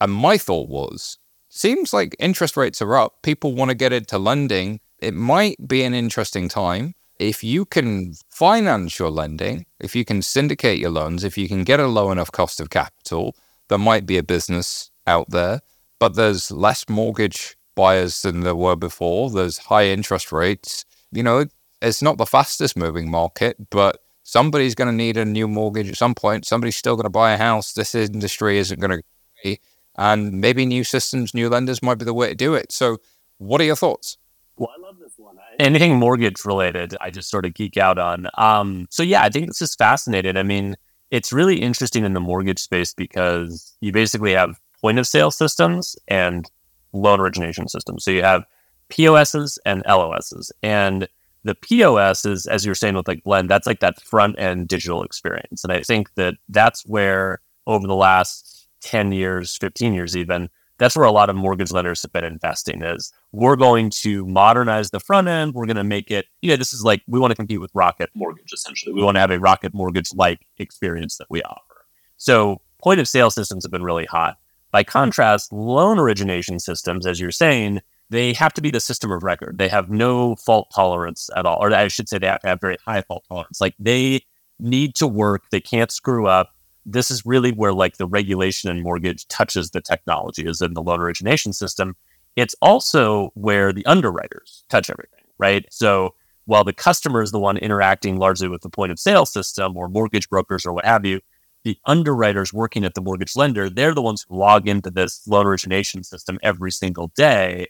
[0.01, 3.21] And my thought was, seems like interest rates are up.
[3.21, 4.81] People want to get into lending.
[4.99, 6.95] It might be an interesting time.
[7.23, 11.63] If you can finance your lending, if you can syndicate your loans, if you can
[11.63, 13.37] get a low enough cost of capital,
[13.69, 15.61] there might be a business out there.
[16.01, 19.29] But there's less mortgage buyers than there were before.
[19.29, 20.83] There's high interest rates.
[21.13, 21.45] You know,
[21.81, 25.95] it's not the fastest moving market, but somebody's going to need a new mortgage at
[25.95, 26.45] some point.
[26.45, 27.71] Somebody's still going to buy a house.
[27.71, 29.03] This industry isn't going to
[29.41, 29.61] be.
[29.95, 32.73] And maybe new systems, new lenders might be the way to do it.
[32.73, 32.97] So,
[33.37, 34.17] what are your thoughts?
[34.57, 35.37] Well, I love one.
[35.39, 38.27] I- Anything mortgage related, I just sort of geek out on.
[38.37, 40.37] Um, so, yeah, I think this is fascinating.
[40.37, 40.75] I mean,
[41.11, 45.95] it's really interesting in the mortgage space because you basically have point of sale systems
[46.07, 46.49] and
[46.91, 48.03] loan origination systems.
[48.03, 48.43] So, you have
[48.89, 50.51] POSs and LOSs.
[50.61, 51.07] And
[51.45, 55.03] The POS is, as you're saying with like Blend, that's like that front end digital
[55.03, 55.63] experience.
[55.63, 60.49] And I think that that's where over the last 10 years, 15 years even,
[60.83, 64.89] that's where a lot of mortgage lenders have been investing is we're going to modernize
[64.89, 65.53] the front end.
[65.53, 67.71] We're going to make it, you know, this is like, we want to compete with
[67.73, 68.93] Rocket Mortgage, essentially.
[68.93, 71.85] We want to have a Rocket Mortgage like experience that we offer.
[72.17, 74.37] So point of sale systems have been really hot.
[74.71, 79.23] By contrast, loan origination systems, as you're saying, they have to be the system of
[79.23, 79.57] record.
[79.57, 81.57] They have no fault tolerance at all.
[81.63, 83.61] Or I should say they have to have very high fault tolerance.
[83.61, 84.25] Like they
[84.59, 85.43] need to work.
[85.51, 86.52] They can't screw up
[86.85, 90.81] this is really where like the regulation and mortgage touches the technology is in the
[90.81, 91.95] loan origination system.
[92.35, 95.65] It's also where the underwriters touch everything, right?
[95.71, 96.15] So
[96.45, 99.87] while the customer is the one interacting largely with the point of sale system or
[99.87, 101.21] mortgage brokers or what have you,
[101.63, 105.45] the underwriters working at the mortgage lender, they're the ones who log into this loan
[105.45, 107.67] origination system every single day.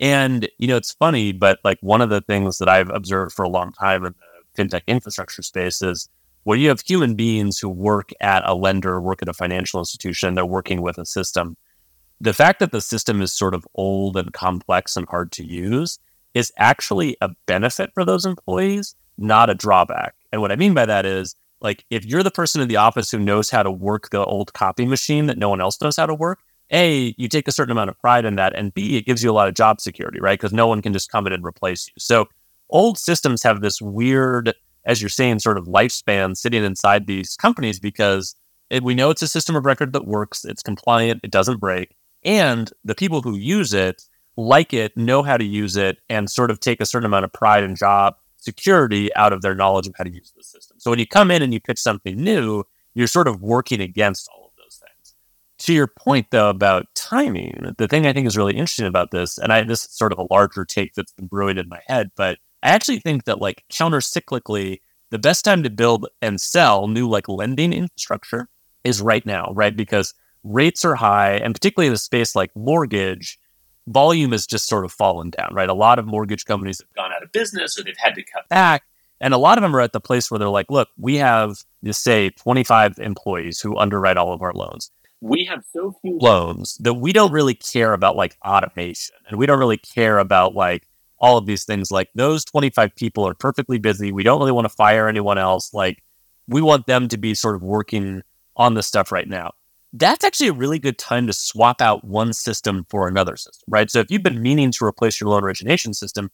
[0.00, 3.44] And, you know, it's funny, but like one of the things that I've observed for
[3.44, 4.14] a long time in
[4.56, 6.08] the fintech infrastructure space is
[6.44, 10.34] where you have human beings who work at a lender, work at a financial institution,
[10.34, 11.56] they're working with a system.
[12.20, 15.98] The fact that the system is sort of old and complex and hard to use
[16.34, 20.14] is actually a benefit for those employees, not a drawback.
[20.32, 23.10] And what I mean by that is, like, if you're the person in the office
[23.10, 26.06] who knows how to work the old copy machine that no one else knows how
[26.06, 26.38] to work,
[26.70, 28.54] A, you take a certain amount of pride in that.
[28.54, 30.38] And B, it gives you a lot of job security, right?
[30.38, 31.94] Because no one can just come in and replace you.
[31.98, 32.28] So
[32.70, 34.54] old systems have this weird
[34.88, 38.34] as you're saying, sort of lifespan sitting inside these companies because
[38.70, 41.94] it, we know it's a system of record that works, it's compliant, it doesn't break,
[42.24, 44.02] and the people who use it
[44.36, 47.32] like it, know how to use it, and sort of take a certain amount of
[47.32, 50.78] pride and job security out of their knowledge of how to use the system.
[50.80, 54.28] So when you come in and you pitch something new, you're sort of working against
[54.34, 55.14] all of those things.
[55.58, 59.38] To your point though about timing, the thing I think is really interesting about this,
[59.38, 62.10] and I this is sort of a larger take that's been brewing in my head,
[62.16, 66.88] but I actually think that like counter cyclically, the best time to build and sell
[66.88, 68.48] new like lending infrastructure
[68.84, 69.76] is right now, right?
[69.76, 73.38] Because rates are high, and particularly in a space like mortgage,
[73.86, 75.68] volume has just sort of fallen down, right?
[75.68, 78.48] A lot of mortgage companies have gone out of business or they've had to cut
[78.48, 78.84] back.
[79.20, 81.56] And a lot of them are at the place where they're like, look, we have,
[81.82, 84.92] just say, 25 employees who underwrite all of our loans.
[85.20, 89.46] We have so few loans that we don't really care about like automation and we
[89.46, 90.86] don't really care about like
[91.20, 91.90] all of these things.
[91.90, 94.12] Like those 25 people are perfectly busy.
[94.12, 95.72] We don't really want to fire anyone else.
[95.72, 96.02] Like
[96.46, 98.22] we want them to be sort of working
[98.56, 99.52] on this stuff right now.
[99.92, 103.90] That's actually a really good time to swap out one system for another system, right?
[103.90, 106.30] So if you've been meaning to replace your loan origination system,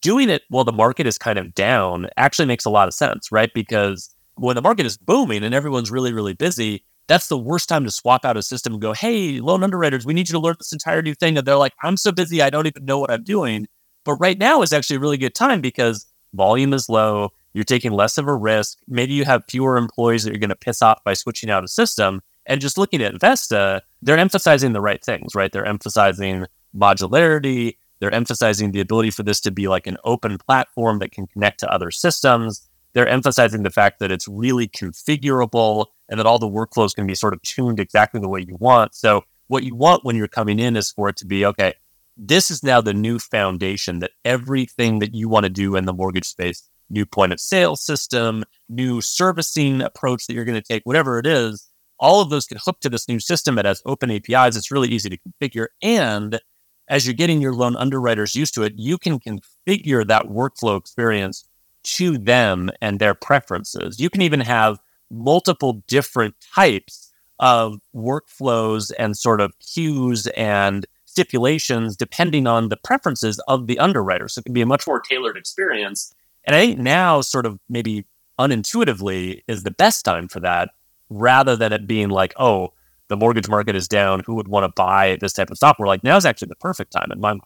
[0.00, 3.30] doing it while the market is kind of down actually makes a lot of sense,
[3.30, 3.50] right?
[3.54, 7.84] Because when the market is booming and everyone's really, really busy, that's the worst time
[7.84, 10.56] to swap out a system and go, hey, loan underwriters, we need you to learn
[10.58, 11.36] this entire new thing.
[11.36, 13.66] And they're like, I'm so busy, I don't even know what I'm doing.
[14.04, 17.32] But right now is actually a really good time because volume is low.
[17.52, 18.78] You're taking less of a risk.
[18.88, 21.68] Maybe you have fewer employees that you're going to piss off by switching out a
[21.68, 22.20] system.
[22.46, 25.50] And just looking at Vesta, they're emphasizing the right things, right?
[25.50, 27.76] They're emphasizing modularity.
[28.00, 31.60] They're emphasizing the ability for this to be like an open platform that can connect
[31.60, 32.68] to other systems.
[32.92, 37.14] They're emphasizing the fact that it's really configurable and that all the workflows can be
[37.14, 38.94] sort of tuned exactly the way you want.
[38.94, 41.74] So, what you want when you're coming in is for it to be okay,
[42.16, 45.92] this is now the new foundation that everything that you want to do in the
[45.92, 50.82] mortgage space, new point of sale system, new servicing approach that you're going to take,
[50.84, 53.58] whatever it is, all of those can hook to this new system.
[53.58, 54.56] It has open APIs.
[54.56, 55.66] It's really easy to configure.
[55.82, 56.40] And
[56.88, 61.48] as you're getting your loan underwriters used to it, you can configure that workflow experience
[61.84, 64.00] to them and their preferences.
[64.00, 64.78] You can even have
[65.10, 73.40] multiple different types of workflows and sort of queues and stipulations depending on the preferences
[73.46, 74.28] of the underwriter.
[74.28, 76.12] So it can be a much more tailored experience.
[76.44, 78.04] And I think now, sort of maybe
[78.40, 80.70] unintuitively, is the best time for that
[81.08, 82.72] rather than it being like, oh,
[83.08, 84.24] the mortgage market is down.
[84.26, 85.86] Who would want to buy this type of software?
[85.86, 87.42] We're like now is actually the perfect time in my mind.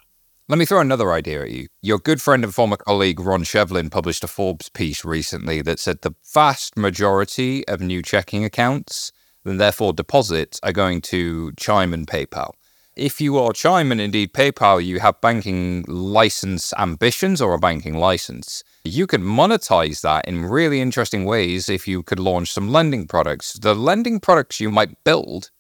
[0.48, 1.66] Let me throw another idea at you.
[1.82, 6.00] Your good friend and former colleague Ron Shevlin published a Forbes piece recently that said
[6.00, 9.12] the vast majority of new checking accounts
[9.44, 12.52] and therefore deposits are going to Chime and PayPal
[12.98, 17.94] if you are Chime and indeed PayPal, you have banking license ambitions or a banking
[17.94, 23.06] license, you could monetize that in really interesting ways if you could launch some lending
[23.06, 23.52] products.
[23.54, 25.50] The lending products you might build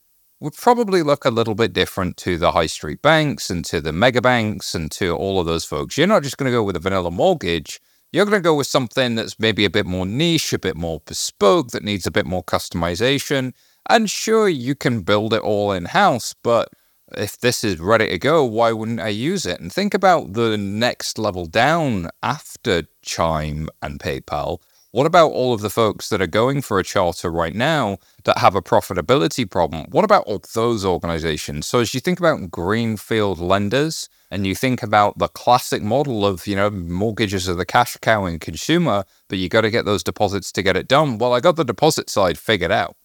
[0.40, 3.92] would probably look a little bit different to the high street banks and to the
[3.92, 5.96] mega banks and to all of those folks.
[5.96, 7.80] You're not just going to go with a vanilla mortgage.
[8.12, 11.02] You're going to go with something that's maybe a bit more niche, a bit more
[11.06, 13.52] bespoke, that needs a bit more customization.
[13.88, 16.68] And sure, you can build it all in house, but
[17.16, 19.60] if this is ready to go, why wouldn't I use it?
[19.60, 24.58] And think about the next level down after Chime and PayPal.
[24.90, 28.38] What about all of the folks that are going for a charter right now that
[28.38, 29.84] have a profitability problem?
[29.90, 31.66] What about all those organizations?
[31.66, 36.46] So as you think about greenfield lenders and you think about the classic model of,
[36.46, 40.02] you know, mortgages are the cash cow in consumer, but you got to get those
[40.02, 41.18] deposits to get it done.
[41.18, 42.96] Well, I got the deposit side figured out.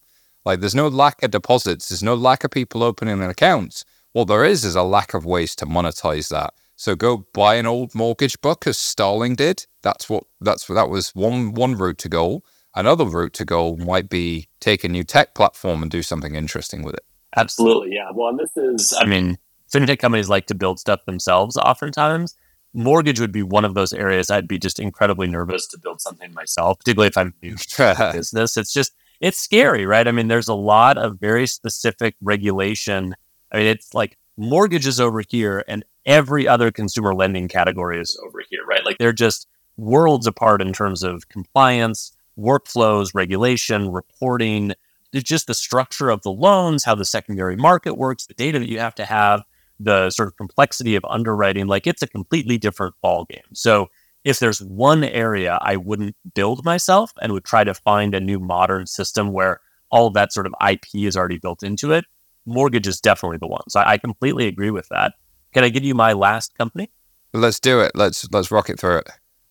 [0.45, 3.85] Like there's no lack of deposits, there's no lack of people opening accounts.
[4.13, 6.53] What there is is a lack of ways to monetize that.
[6.75, 9.65] So go buy an old mortgage book as Starling did.
[9.81, 12.45] That's what that's that was one one route to goal.
[12.75, 16.83] Another route to goal might be take a new tech platform and do something interesting
[16.83, 17.03] with it.
[17.35, 18.09] Absolutely, yeah.
[18.13, 19.37] Well, and this is I mean,
[19.71, 22.35] fintech companies like to build stuff themselves oftentimes.
[22.75, 26.33] Mortgage would be one of those areas I'd be just incredibly nervous to build something
[26.33, 28.57] myself, particularly if I'm new to business.
[28.57, 30.07] It's just it's scary, right?
[30.07, 33.15] I mean, there's a lot of very specific regulation.
[33.53, 38.41] I mean, it's like mortgages over here and every other consumer lending category is over
[38.49, 38.83] here, right?
[38.83, 39.47] Like they're just
[39.77, 44.73] worlds apart in terms of compliance, workflows, regulation, reporting.
[45.13, 48.79] Just the structure of the loans, how the secondary market works, the data that you
[48.79, 49.43] have to have,
[49.79, 51.67] the sort of complexity of underwriting.
[51.67, 53.41] Like it's a completely different ballgame.
[53.53, 53.89] So
[54.23, 58.39] if there's one area I wouldn't build myself and would try to find a new
[58.39, 59.59] modern system where
[59.91, 62.05] all of that sort of IP is already built into it,
[62.45, 63.69] mortgage is definitely the one.
[63.69, 65.13] So I, I completely agree with that.
[65.53, 66.91] Can I give you my last company?
[67.33, 67.91] Let's do it.
[67.95, 69.09] Let's let's rock it through it.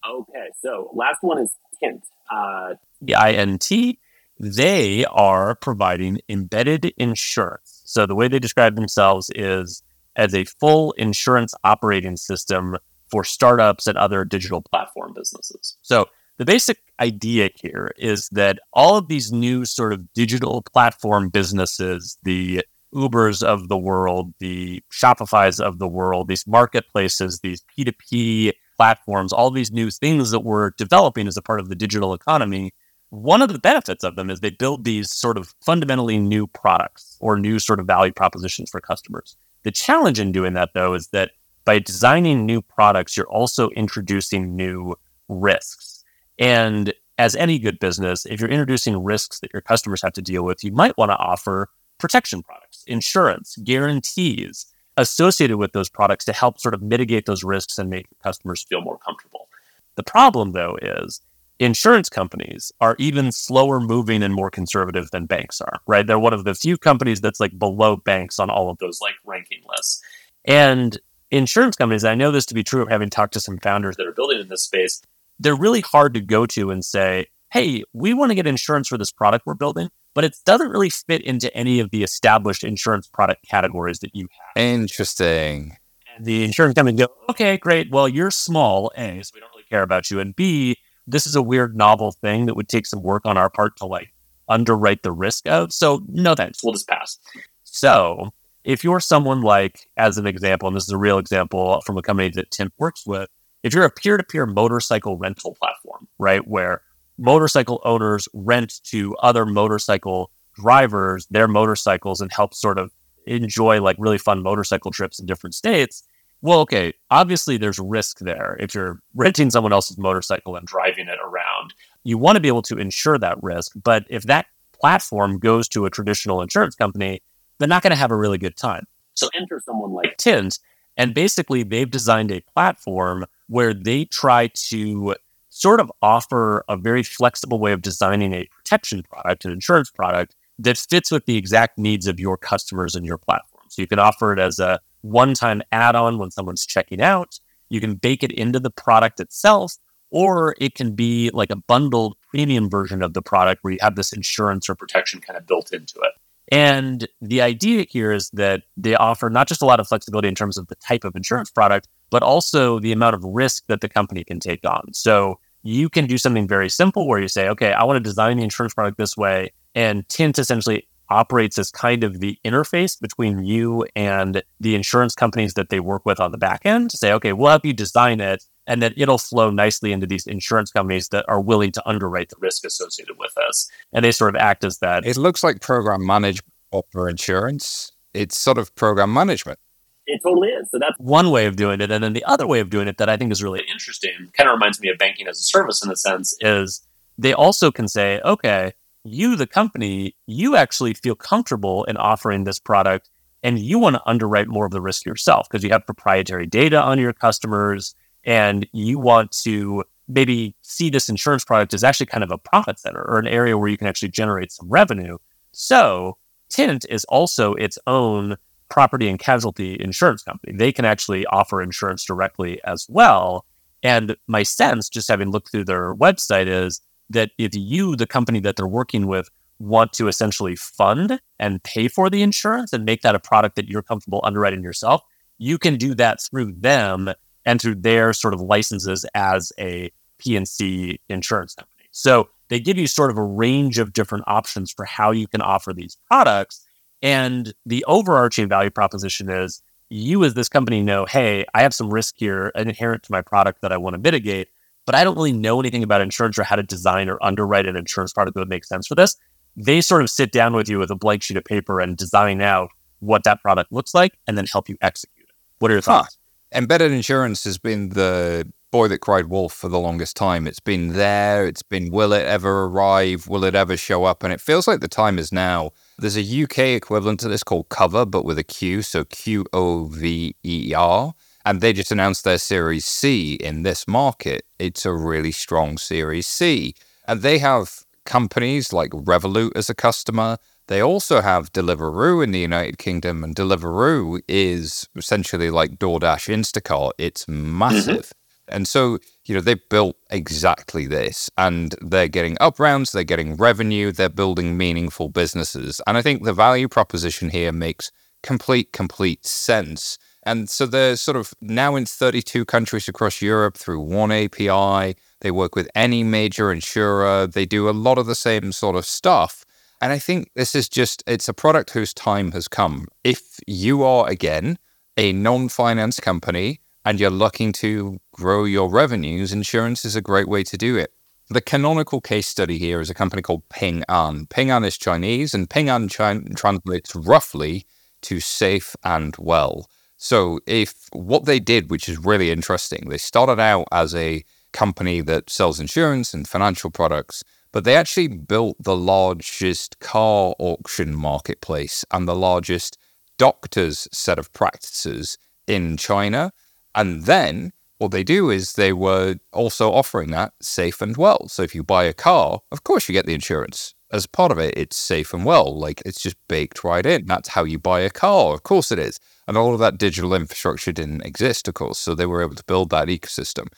[0.09, 2.05] Okay, so last one is Tint.
[2.31, 3.99] Uh, the INT.
[4.39, 7.83] They are providing embedded insurance.
[7.85, 9.83] So the way they describe themselves is
[10.17, 12.77] as a full insurance operating system
[13.09, 15.77] for startups and other digital platform businesses.
[15.83, 16.07] So
[16.39, 22.19] the basic idea here is that all of these new sort of digital platform businesses,
[22.23, 22.65] the
[22.95, 29.51] Ubers of the world, the Shopify's of the world, these marketplaces, these P2P platforms, all
[29.51, 32.73] these new things that we're developing as a part of the digital economy.
[33.11, 37.17] One of the benefits of them is they build these sort of fundamentally new products
[37.21, 39.37] or new sort of value propositions for customers.
[39.65, 41.33] The challenge in doing that, though, is that
[41.65, 44.97] by designing new products, you're also introducing new
[45.29, 46.05] risks.
[46.39, 50.45] And as any good business, if you're introducing risks that your customers have to deal
[50.45, 51.69] with, you might want to offer
[52.03, 54.67] protection products, insurance, guarantees
[54.99, 58.83] associated with those products to help sort of mitigate those risks and make customers feel
[58.83, 59.49] more comfortable.
[59.95, 61.21] The problem, though, is
[61.61, 66.07] insurance companies are even slower moving and more conservative than banks are, right?
[66.07, 69.15] They're one of the few companies that's like below banks on all of those like
[69.25, 70.03] ranking lists.
[70.45, 70.99] And
[71.31, 74.09] insurance companies, I know this to be true of having talked to some founders that
[74.09, 75.01] are building in this space,
[75.39, 78.99] they're really hard to go to and say, hey, we want to get insurance for
[78.99, 83.07] this product we're building but it doesn't really fit into any of the established insurance
[83.07, 84.63] product categories that you have.
[84.63, 85.77] Interesting.
[86.15, 87.91] And the insurance company go, okay, great.
[87.91, 90.21] Well, you're small, A, so we don't really care about you.
[90.21, 93.49] And B, this is a weird novel thing that would take some work on our
[93.49, 94.13] part to like
[94.49, 95.73] underwrite the risk of.
[95.73, 96.63] So no thanks.
[96.63, 97.19] We'll just pass.
[97.65, 98.31] So
[98.65, 102.03] if you're someone like, as an example, and this is a real example from a
[102.03, 103.29] company that Tint works with,
[103.63, 106.83] if you're a peer-to-peer motorcycle rental platform, right, where
[107.23, 112.91] motorcycle owners rent to other motorcycle drivers their motorcycles and help sort of
[113.27, 116.03] enjoy like really fun motorcycle trips in different states.
[116.43, 118.57] Well, okay, obviously there's risk there.
[118.59, 122.63] If you're renting someone else's motorcycle and driving it around, you want to be able
[122.63, 123.73] to insure that risk.
[123.83, 127.23] But if that platform goes to a traditional insurance company,
[127.59, 128.87] they're not going to have a really good time.
[129.15, 130.59] So enter someone like Tint,
[130.97, 135.15] and basically they've designed a platform where they try to
[135.55, 140.35] sort of offer a very flexible way of designing a protection product, an insurance product
[140.59, 143.63] that fits with the exact needs of your customers and your platform.
[143.69, 147.39] So you can offer it as a one time add on when someone's checking out.
[147.69, 149.77] You can bake it into the product itself,
[150.11, 153.97] or it can be like a bundled premium version of the product where you have
[153.97, 156.13] this insurance or protection kind of built into it.
[156.53, 160.35] And the idea here is that they offer not just a lot of flexibility in
[160.35, 163.89] terms of the type of insurance product, but also the amount of risk that the
[163.89, 164.93] company can take on.
[164.93, 168.37] So you can do something very simple where you say, okay, I want to design
[168.37, 169.53] the insurance product this way.
[169.75, 175.55] And Tint essentially operates as kind of the interface between you and the insurance companies
[175.55, 178.21] that they work with on the back end to say, okay, we'll help you design
[178.21, 182.29] it and then it'll flow nicely into these insurance companies that are willing to underwrite
[182.29, 183.69] the risk associated with this.
[183.93, 185.07] And they sort of act as that.
[185.07, 186.47] It looks like program management
[186.91, 187.93] for insurance.
[188.15, 189.59] It's sort of program management.
[190.07, 190.69] It totally is.
[190.71, 191.91] So that's one way of doing it.
[191.91, 194.49] And then the other way of doing it that I think is really interesting, kind
[194.49, 196.87] of reminds me of banking as a service in a sense, is
[197.17, 198.73] they also can say, okay,
[199.05, 203.11] you, the company, you actually feel comfortable in offering this product
[203.43, 206.81] and you want to underwrite more of the risk yourself because you have proprietary data
[206.81, 207.95] on your customers
[208.25, 212.79] and you want to maybe see this insurance product as actually kind of a profit
[212.79, 215.17] center or an area where you can actually generate some revenue.
[215.53, 216.19] So
[216.49, 218.37] Tint is also its own
[218.69, 220.55] property and casualty insurance company.
[220.57, 223.45] They can actually offer insurance directly as well.
[223.83, 228.41] And my sense, just having looked through their website, is that if you, the company
[228.41, 233.03] that they're working with, want to essentially fund and pay for the insurance and make
[233.03, 235.03] that a product that you're comfortable underwriting yourself,
[235.39, 237.11] you can do that through them
[237.45, 241.89] and through their sort of licenses as a P&C insurance company.
[241.91, 245.41] So they give you sort of a range of different options for how you can
[245.41, 246.65] offer these products.
[247.01, 251.93] And the overarching value proposition is you as this company know, hey, I have some
[251.93, 254.49] risk here inherent to my product that I want to mitigate,
[254.87, 257.77] but I don't really know anything about insurance or how to design or underwrite an
[257.77, 259.17] insurance product that would make sense for this.
[259.57, 262.41] They sort of sit down with you with a blank sheet of paper and design
[262.41, 262.71] out
[263.01, 265.35] what that product looks like and then help you execute it.
[265.59, 266.15] What are your thoughts?
[266.15, 266.22] Huh.
[266.55, 270.47] Embedded insurance has been the boy that cried wolf for the longest time.
[270.47, 271.47] It's been there.
[271.47, 273.29] It's been, will it ever arrive?
[273.29, 274.23] Will it ever show up?
[274.23, 275.71] And it feels like the time is now.
[275.99, 279.85] There's a UK equivalent to this called Cover, but with a Q, so Q O
[279.85, 281.15] V E R.
[281.45, 284.45] And they just announced their Series C in this market.
[284.59, 286.75] It's a really strong Series C.
[287.07, 290.39] And they have companies like Revolut as a customer.
[290.69, 296.93] They also have Deliveroo in the United Kingdom, and Deliveroo is essentially like DoorDash Instacart.
[296.99, 297.59] It's mm-hmm.
[297.59, 298.07] massive.
[298.07, 298.19] Mm-hmm.
[298.49, 303.37] And so, you know, they've built exactly this and they're getting up rounds, they're getting
[303.37, 305.81] revenue, they're building meaningful businesses.
[305.87, 307.91] And I think the value proposition here makes
[308.23, 309.99] complete, complete sense.
[310.25, 314.97] And so they're sort of now in 32 countries across Europe through one API.
[315.21, 317.27] They work with any major insurer.
[317.27, 319.45] They do a lot of the same sort of stuff.
[319.83, 322.87] And I think this is just, it's a product whose time has come.
[323.03, 324.57] If you are, again,
[324.97, 330.29] a non finance company and you're looking to grow your revenues, insurance is a great
[330.29, 330.93] way to do it.
[331.31, 334.27] The canonical case study here is a company called Ping An.
[334.27, 337.67] Ping An is Chinese, and Ping An translates roughly
[338.03, 339.69] to safe and well.
[339.97, 345.01] So, if what they did, which is really interesting, they started out as a company
[345.01, 351.85] that sells insurance and financial products, but they actually built the largest car auction marketplace
[351.91, 352.79] and the largest
[353.19, 356.33] doctors' set of practices in China.
[356.75, 361.29] And then what they do is they were also offering that safe and well.
[361.29, 363.75] So if you buy a car, of course you get the insurance.
[363.93, 365.59] As part of it, it's safe and well.
[365.59, 367.05] Like it's just baked right in.
[367.07, 368.33] That's how you buy a car.
[368.33, 368.99] Of course it is.
[369.29, 371.79] And all of that digital infrastructure didn't exist, of course.
[371.79, 373.49] So they were able to build that ecosystem.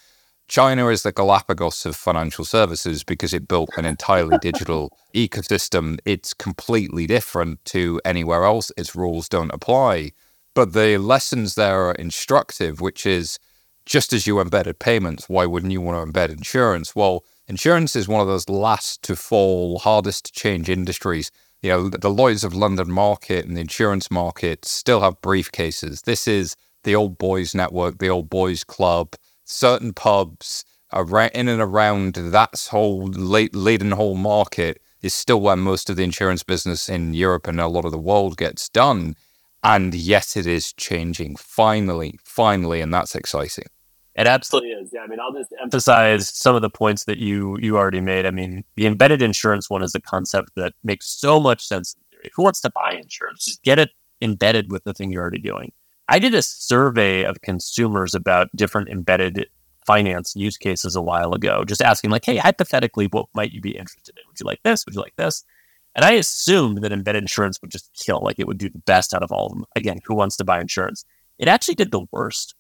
[0.47, 5.99] China is the Galapagos of financial services because it built an entirely digital ecosystem.
[6.05, 8.70] It's completely different to anywhere else.
[8.76, 10.12] Its rules don't apply.
[10.55, 13.38] But the lessons there are instructive, which is
[13.86, 16.95] just as you embedded payments, why wouldn't you want to embed insurance?
[16.95, 21.30] Well, insurance is one of those last to fall, hardest to change industries.
[21.62, 26.03] You know, the Lloyd's of London market and the insurance market still have briefcases.
[26.03, 31.61] This is the old boys network, the old boys club, certain pubs around, in and
[31.61, 37.47] around that whole Leadenhall market is still where most of the insurance business in Europe
[37.47, 39.14] and a lot of the world gets done.
[39.62, 43.64] And yet it is changing finally, finally, and that's exciting.
[44.14, 44.90] It absolutely is.
[44.92, 48.26] Yeah, I mean, I'll just emphasize some of the points that you you already made.
[48.26, 52.18] I mean, the embedded insurance one is a concept that makes so much sense in
[52.18, 52.30] theory.
[52.34, 53.45] Who wants to buy insurance?
[53.45, 53.90] Just get it
[54.20, 55.72] embedded with the thing you're already doing.
[56.09, 59.46] I did a survey of consumers about different embedded
[59.86, 63.76] finance use cases a while ago, just asking like, hey, hypothetically, what might you be
[63.76, 64.22] interested in?
[64.28, 64.84] Would you like this?
[64.84, 65.44] Would you like this?
[65.94, 69.14] And I assumed that embedded insurance would just kill, like it would do the best
[69.14, 69.64] out of all of them.
[69.76, 71.05] Again, who wants to buy insurance?
[71.38, 72.55] It actually did the worst.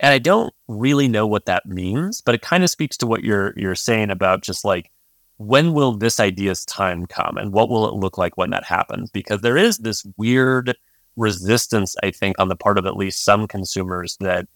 [0.00, 3.22] And I don't really know what that means, but it kind of speaks to what
[3.22, 4.90] you're you're saying about just like
[5.36, 9.10] when will this idea's time come and what will it look like when that happens?
[9.10, 10.76] Because there is this weird
[11.16, 14.46] resistance, I think, on the part of at least some consumers that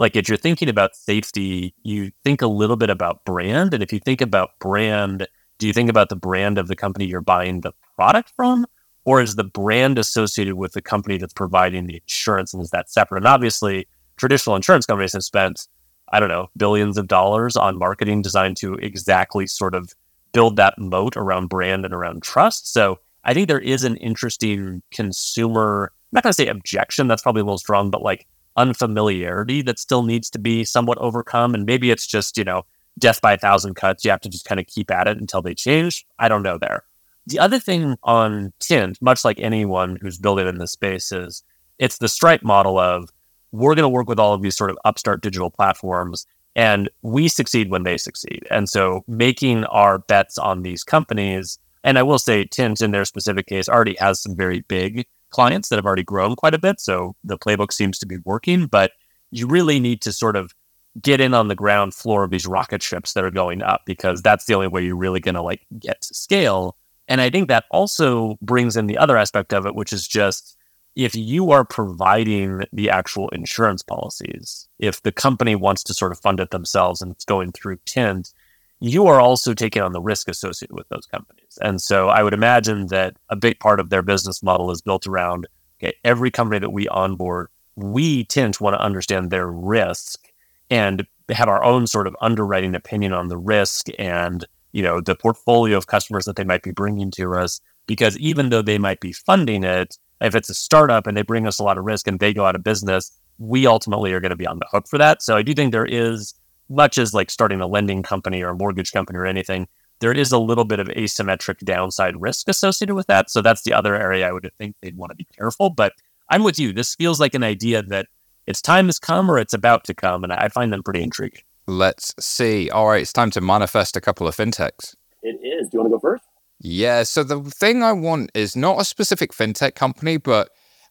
[0.00, 3.74] like if you're thinking about safety, you think a little bit about brand.
[3.74, 5.28] And if you think about brand,
[5.58, 8.66] do you think about the brand of the company you're buying the product from?
[9.04, 12.90] Or is the brand associated with the company that's providing the insurance and is that
[12.90, 13.18] separate?
[13.18, 13.86] And obviously,
[14.16, 15.68] traditional insurance companies have spent,
[16.12, 19.92] I don't know, billions of dollars on marketing designed to exactly sort of
[20.32, 22.72] build that moat around brand and around trust.
[22.72, 27.22] So I think there is an interesting consumer, I'm not going to say objection, that's
[27.22, 31.54] probably a little strong, but like unfamiliarity that still needs to be somewhat overcome.
[31.54, 32.64] And maybe it's just, you know,
[32.98, 34.04] death by a thousand cuts.
[34.04, 36.06] You have to just kind of keep at it until they change.
[36.18, 36.84] I don't know there.
[37.26, 41.44] The other thing on Tint, much like anyone who's building in this space, is
[41.78, 43.10] it's the Stripe model of
[43.52, 47.28] we're going to work with all of these sort of upstart digital platforms and we
[47.28, 48.46] succeed when they succeed.
[48.50, 53.04] And so making our bets on these companies, and I will say Tint in their
[53.04, 56.80] specific case already has some very big clients that have already grown quite a bit.
[56.80, 58.92] So the playbook seems to be working, but
[59.30, 60.52] you really need to sort of
[61.00, 64.22] get in on the ground floor of these rocket ships that are going up because
[64.22, 66.76] that's the only way you're really going to like get to scale.
[67.06, 70.56] And I think that also brings in the other aspect of it, which is just
[70.96, 76.18] if you are providing the actual insurance policies, if the company wants to sort of
[76.18, 78.32] fund it themselves and it's going through Tint,
[78.80, 81.58] you are also taking on the risk associated with those companies.
[81.60, 85.06] And so I would imagine that a big part of their business model is built
[85.06, 85.46] around
[85.82, 90.28] okay, every company that we onboard, we tend to want to understand their risk
[90.70, 95.14] and have our own sort of underwriting opinion on the risk and you know the
[95.14, 99.00] portfolio of customers that they might be bringing to us because even though they might
[99.00, 102.06] be funding it if it's a startup and they bring us a lot of risk
[102.06, 104.86] and they go out of business, we ultimately are going to be on the hook
[104.88, 105.22] for that.
[105.22, 106.34] So I do think there is,
[106.70, 109.66] much as like starting a lending company or a mortgage company or anything,
[109.98, 113.30] there is a little bit of asymmetric downside risk associated with that.
[113.30, 115.70] So that's the other area I would think they'd want to be careful.
[115.70, 115.92] But
[116.30, 116.72] I'm with you.
[116.72, 118.06] This feels like an idea that
[118.46, 120.24] its time has come or it's about to come.
[120.24, 121.42] And I find them pretty intriguing.
[121.66, 122.70] Let's see.
[122.70, 124.94] All right, it's time to manifest a couple of fintechs.
[125.22, 125.68] It is.
[125.68, 126.24] Do you want to go first?
[126.60, 127.02] Yeah.
[127.02, 130.50] So the thing I want is not a specific fintech company, but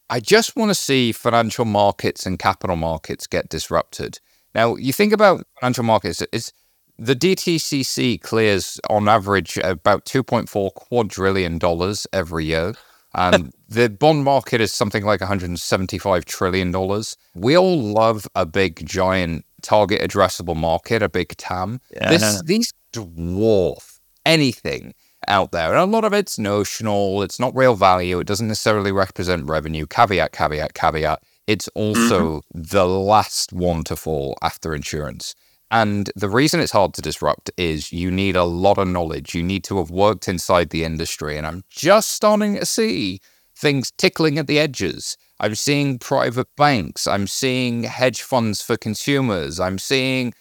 [0.09, 4.19] I just want to see financial markets and capital markets get disrupted.
[4.55, 6.51] Now, you think about financial markets, it's
[6.97, 12.73] the DTCC clears on average about $2.4 quadrillion dollars every year.
[13.13, 17.03] And the bond market is something like $175 trillion.
[17.33, 21.81] We all love a big, giant target addressable market, a big TAM.
[21.91, 22.09] Yeah.
[22.09, 24.93] This, these dwarf anything
[25.27, 25.69] out there.
[25.69, 29.85] And a lot of it's notional, it's not real value, it doesn't necessarily represent revenue.
[29.85, 31.23] Caveat, caveat, caveat.
[31.49, 32.61] It's also mm-hmm.
[32.61, 35.33] the last one to fall after insurance.
[35.71, 39.33] And the reason it's hard to disrupt is you need a lot of knowledge.
[39.33, 41.37] You need to have worked inside the industry.
[41.37, 43.19] And I'm just starting to see
[43.55, 45.17] things tickling at the edges.
[45.39, 47.07] I'm seeing private banks.
[47.07, 49.59] I'm seeing hedge funds for consumers.
[49.59, 50.33] I'm seeing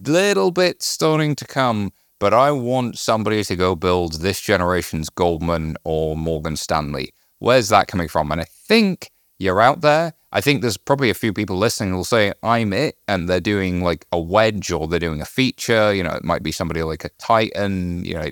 [0.00, 5.76] little bits starting to come but I want somebody to go build this generation's Goldman
[5.84, 7.12] or Morgan Stanley.
[7.38, 8.32] Where's that coming from?
[8.32, 10.14] And I think you're out there.
[10.32, 12.98] I think there's probably a few people listening who'll say, I'm it.
[13.08, 15.94] And they're doing like a wedge or they're doing a feature.
[15.94, 18.04] You know, it might be somebody like a Titan.
[18.04, 18.28] You know,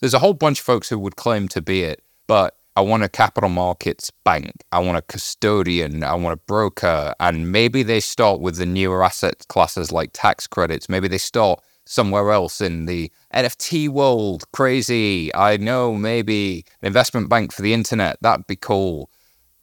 [0.00, 2.02] there's a whole bunch of folks who would claim to be it.
[2.26, 4.52] But I want a capital markets bank.
[4.70, 6.04] I want a custodian.
[6.04, 7.14] I want a broker.
[7.18, 10.88] And maybe they start with the newer asset classes like tax credits.
[10.88, 14.44] Maybe they start somewhere else in the NFT world.
[14.52, 15.34] Crazy.
[15.34, 18.18] I know maybe an investment bank for the internet.
[18.20, 19.10] That'd be cool.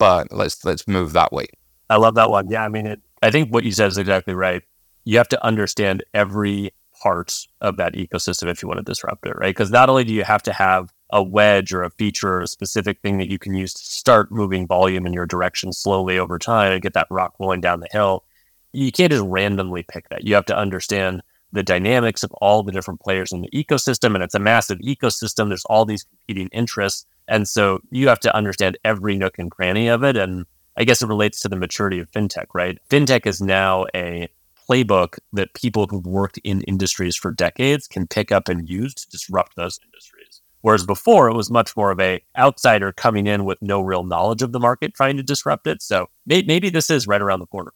[0.04, 1.46] But let's let's move that way.
[1.90, 2.50] I love that one.
[2.50, 4.62] Yeah, I mean it I think what you said is exactly right.
[5.06, 9.34] You have to understand every part of that ecosystem if you want to disrupt it,
[9.38, 9.56] right?
[9.56, 12.48] Because not only do you have to have a wedge or a feature or a
[12.48, 16.38] specific thing that you can use to start moving volume in your direction slowly over
[16.38, 18.26] time and get that rock rolling down the hill,
[18.74, 20.26] you can't just randomly pick that.
[20.26, 21.24] You have to understand
[21.54, 24.16] the dynamics of all the different players in the ecosystem.
[24.16, 25.48] And it's a massive ecosystem.
[25.48, 27.06] There's all these competing interests.
[27.28, 30.18] And so you have to understand every nook and cranny of it.
[30.18, 30.46] And
[30.78, 32.78] I guess it relates to the maturity of fintech, right?
[32.90, 34.28] Fintech is now a
[34.70, 39.10] playbook that people who've worked in industries for decades can pick up and use to
[39.10, 40.42] disrupt those industries.
[40.62, 44.42] Whereas before, it was much more of a outsider coming in with no real knowledge
[44.42, 45.82] of the market trying to disrupt it.
[45.82, 47.72] So maybe this is right around the corner.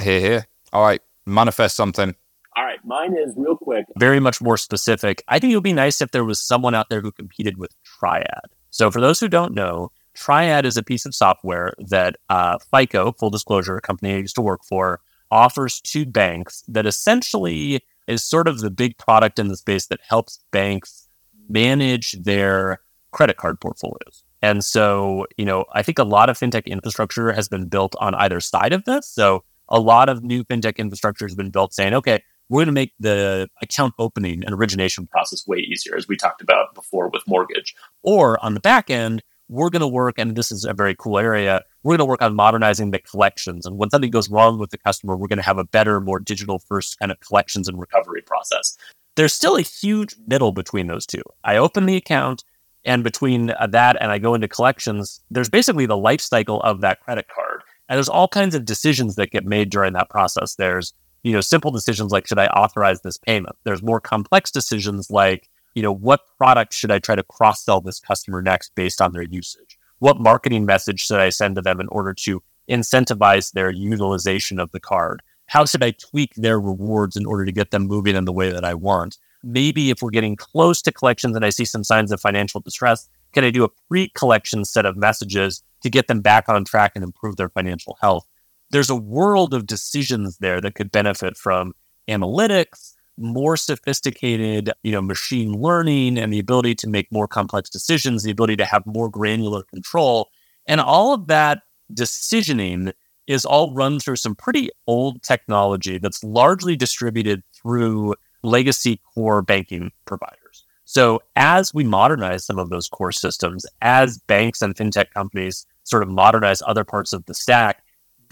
[0.00, 0.46] Here, here.
[0.72, 2.16] All right, manifest something.
[2.56, 3.84] All right, mine is real quick.
[3.96, 5.22] Very much more specific.
[5.28, 7.70] I think it would be nice if there was someone out there who competed with
[7.84, 8.26] Triad.
[8.72, 13.12] So, for those who don't know, Triad is a piece of software that uh, FICO,
[13.12, 15.00] full disclosure, a company I used to work for,
[15.30, 20.00] offers to banks that essentially is sort of the big product in the space that
[20.06, 21.08] helps banks
[21.48, 22.80] manage their
[23.12, 24.24] credit card portfolios.
[24.40, 28.14] And so, you know, I think a lot of fintech infrastructure has been built on
[28.14, 29.06] either side of this.
[29.06, 32.22] So, a lot of new fintech infrastructure has been built saying, okay,
[32.52, 36.42] we're going to make the account opening and origination process way easier, as we talked
[36.42, 37.74] about before with mortgage.
[38.02, 41.18] Or on the back end, we're going to work, and this is a very cool
[41.18, 43.64] area, we're going to work on modernizing the collections.
[43.64, 46.18] And when something goes wrong with the customer, we're going to have a better, more
[46.18, 48.76] digital first kind of collections and recovery process.
[49.16, 51.22] There's still a huge middle between those two.
[51.44, 52.44] I open the account,
[52.84, 56.82] and between uh, that and I go into collections, there's basically the life cycle of
[56.82, 57.62] that credit card.
[57.88, 60.56] And there's all kinds of decisions that get made during that process.
[60.56, 60.92] There's
[61.22, 63.56] you know, simple decisions like, should I authorize this payment?
[63.64, 67.80] There's more complex decisions like, you know, what product should I try to cross sell
[67.80, 69.78] this customer next based on their usage?
[69.98, 74.72] What marketing message should I send to them in order to incentivize their utilization of
[74.72, 75.22] the card?
[75.46, 78.50] How should I tweak their rewards in order to get them moving in the way
[78.50, 79.18] that I want?
[79.44, 83.08] Maybe if we're getting close to collections and I see some signs of financial distress,
[83.32, 86.92] can I do a pre collection set of messages to get them back on track
[86.94, 88.26] and improve their financial health?
[88.72, 91.74] There's a world of decisions there that could benefit from
[92.08, 98.22] analytics, more sophisticated, you know, machine learning and the ability to make more complex decisions,
[98.22, 100.30] the ability to have more granular control.
[100.66, 101.62] And all of that
[101.92, 102.92] decisioning
[103.26, 109.92] is all run through some pretty old technology that's largely distributed through legacy core banking
[110.06, 110.64] providers.
[110.84, 116.02] So as we modernize some of those core systems, as banks and fintech companies sort
[116.02, 117.82] of modernize other parts of the stack,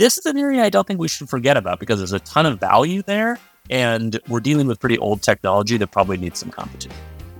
[0.01, 2.47] this is an area I don't think we should forget about because there's a ton
[2.47, 3.39] of value there
[3.69, 6.97] and we're dealing with pretty old technology that probably needs some competition.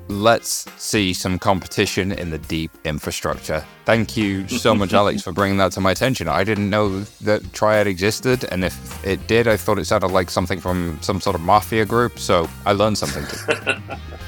[0.09, 3.65] Let's see some competition in the deep infrastructure.
[3.87, 6.29] Thank you so much, Alex, for bringing that to my attention.
[6.29, 10.29] I didn't know that Triad existed, and if it did, I thought it sounded like
[10.29, 12.19] something from some sort of mafia group.
[12.19, 13.25] So I learned something.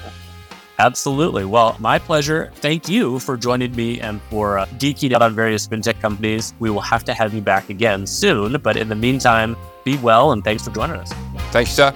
[0.83, 1.45] Absolutely.
[1.45, 2.51] Well, my pleasure.
[2.57, 6.55] Thank you for joining me and for uh, geeking out on various fintech companies.
[6.59, 8.61] We will have to have you back again soon.
[8.61, 11.13] But in the meantime, be well and thanks for joining us.
[11.53, 11.93] Thanks, sir.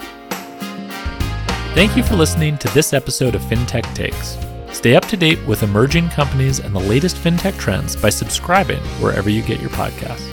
[1.74, 4.38] Thank you for listening to this episode of FinTech Takes.
[4.70, 9.28] Stay up to date with emerging companies and the latest fintech trends by subscribing wherever
[9.28, 10.32] you get your podcasts.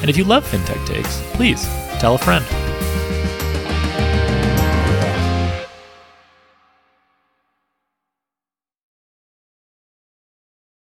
[0.00, 1.64] And if you love FinTech Takes, please
[1.98, 2.44] tell a friend.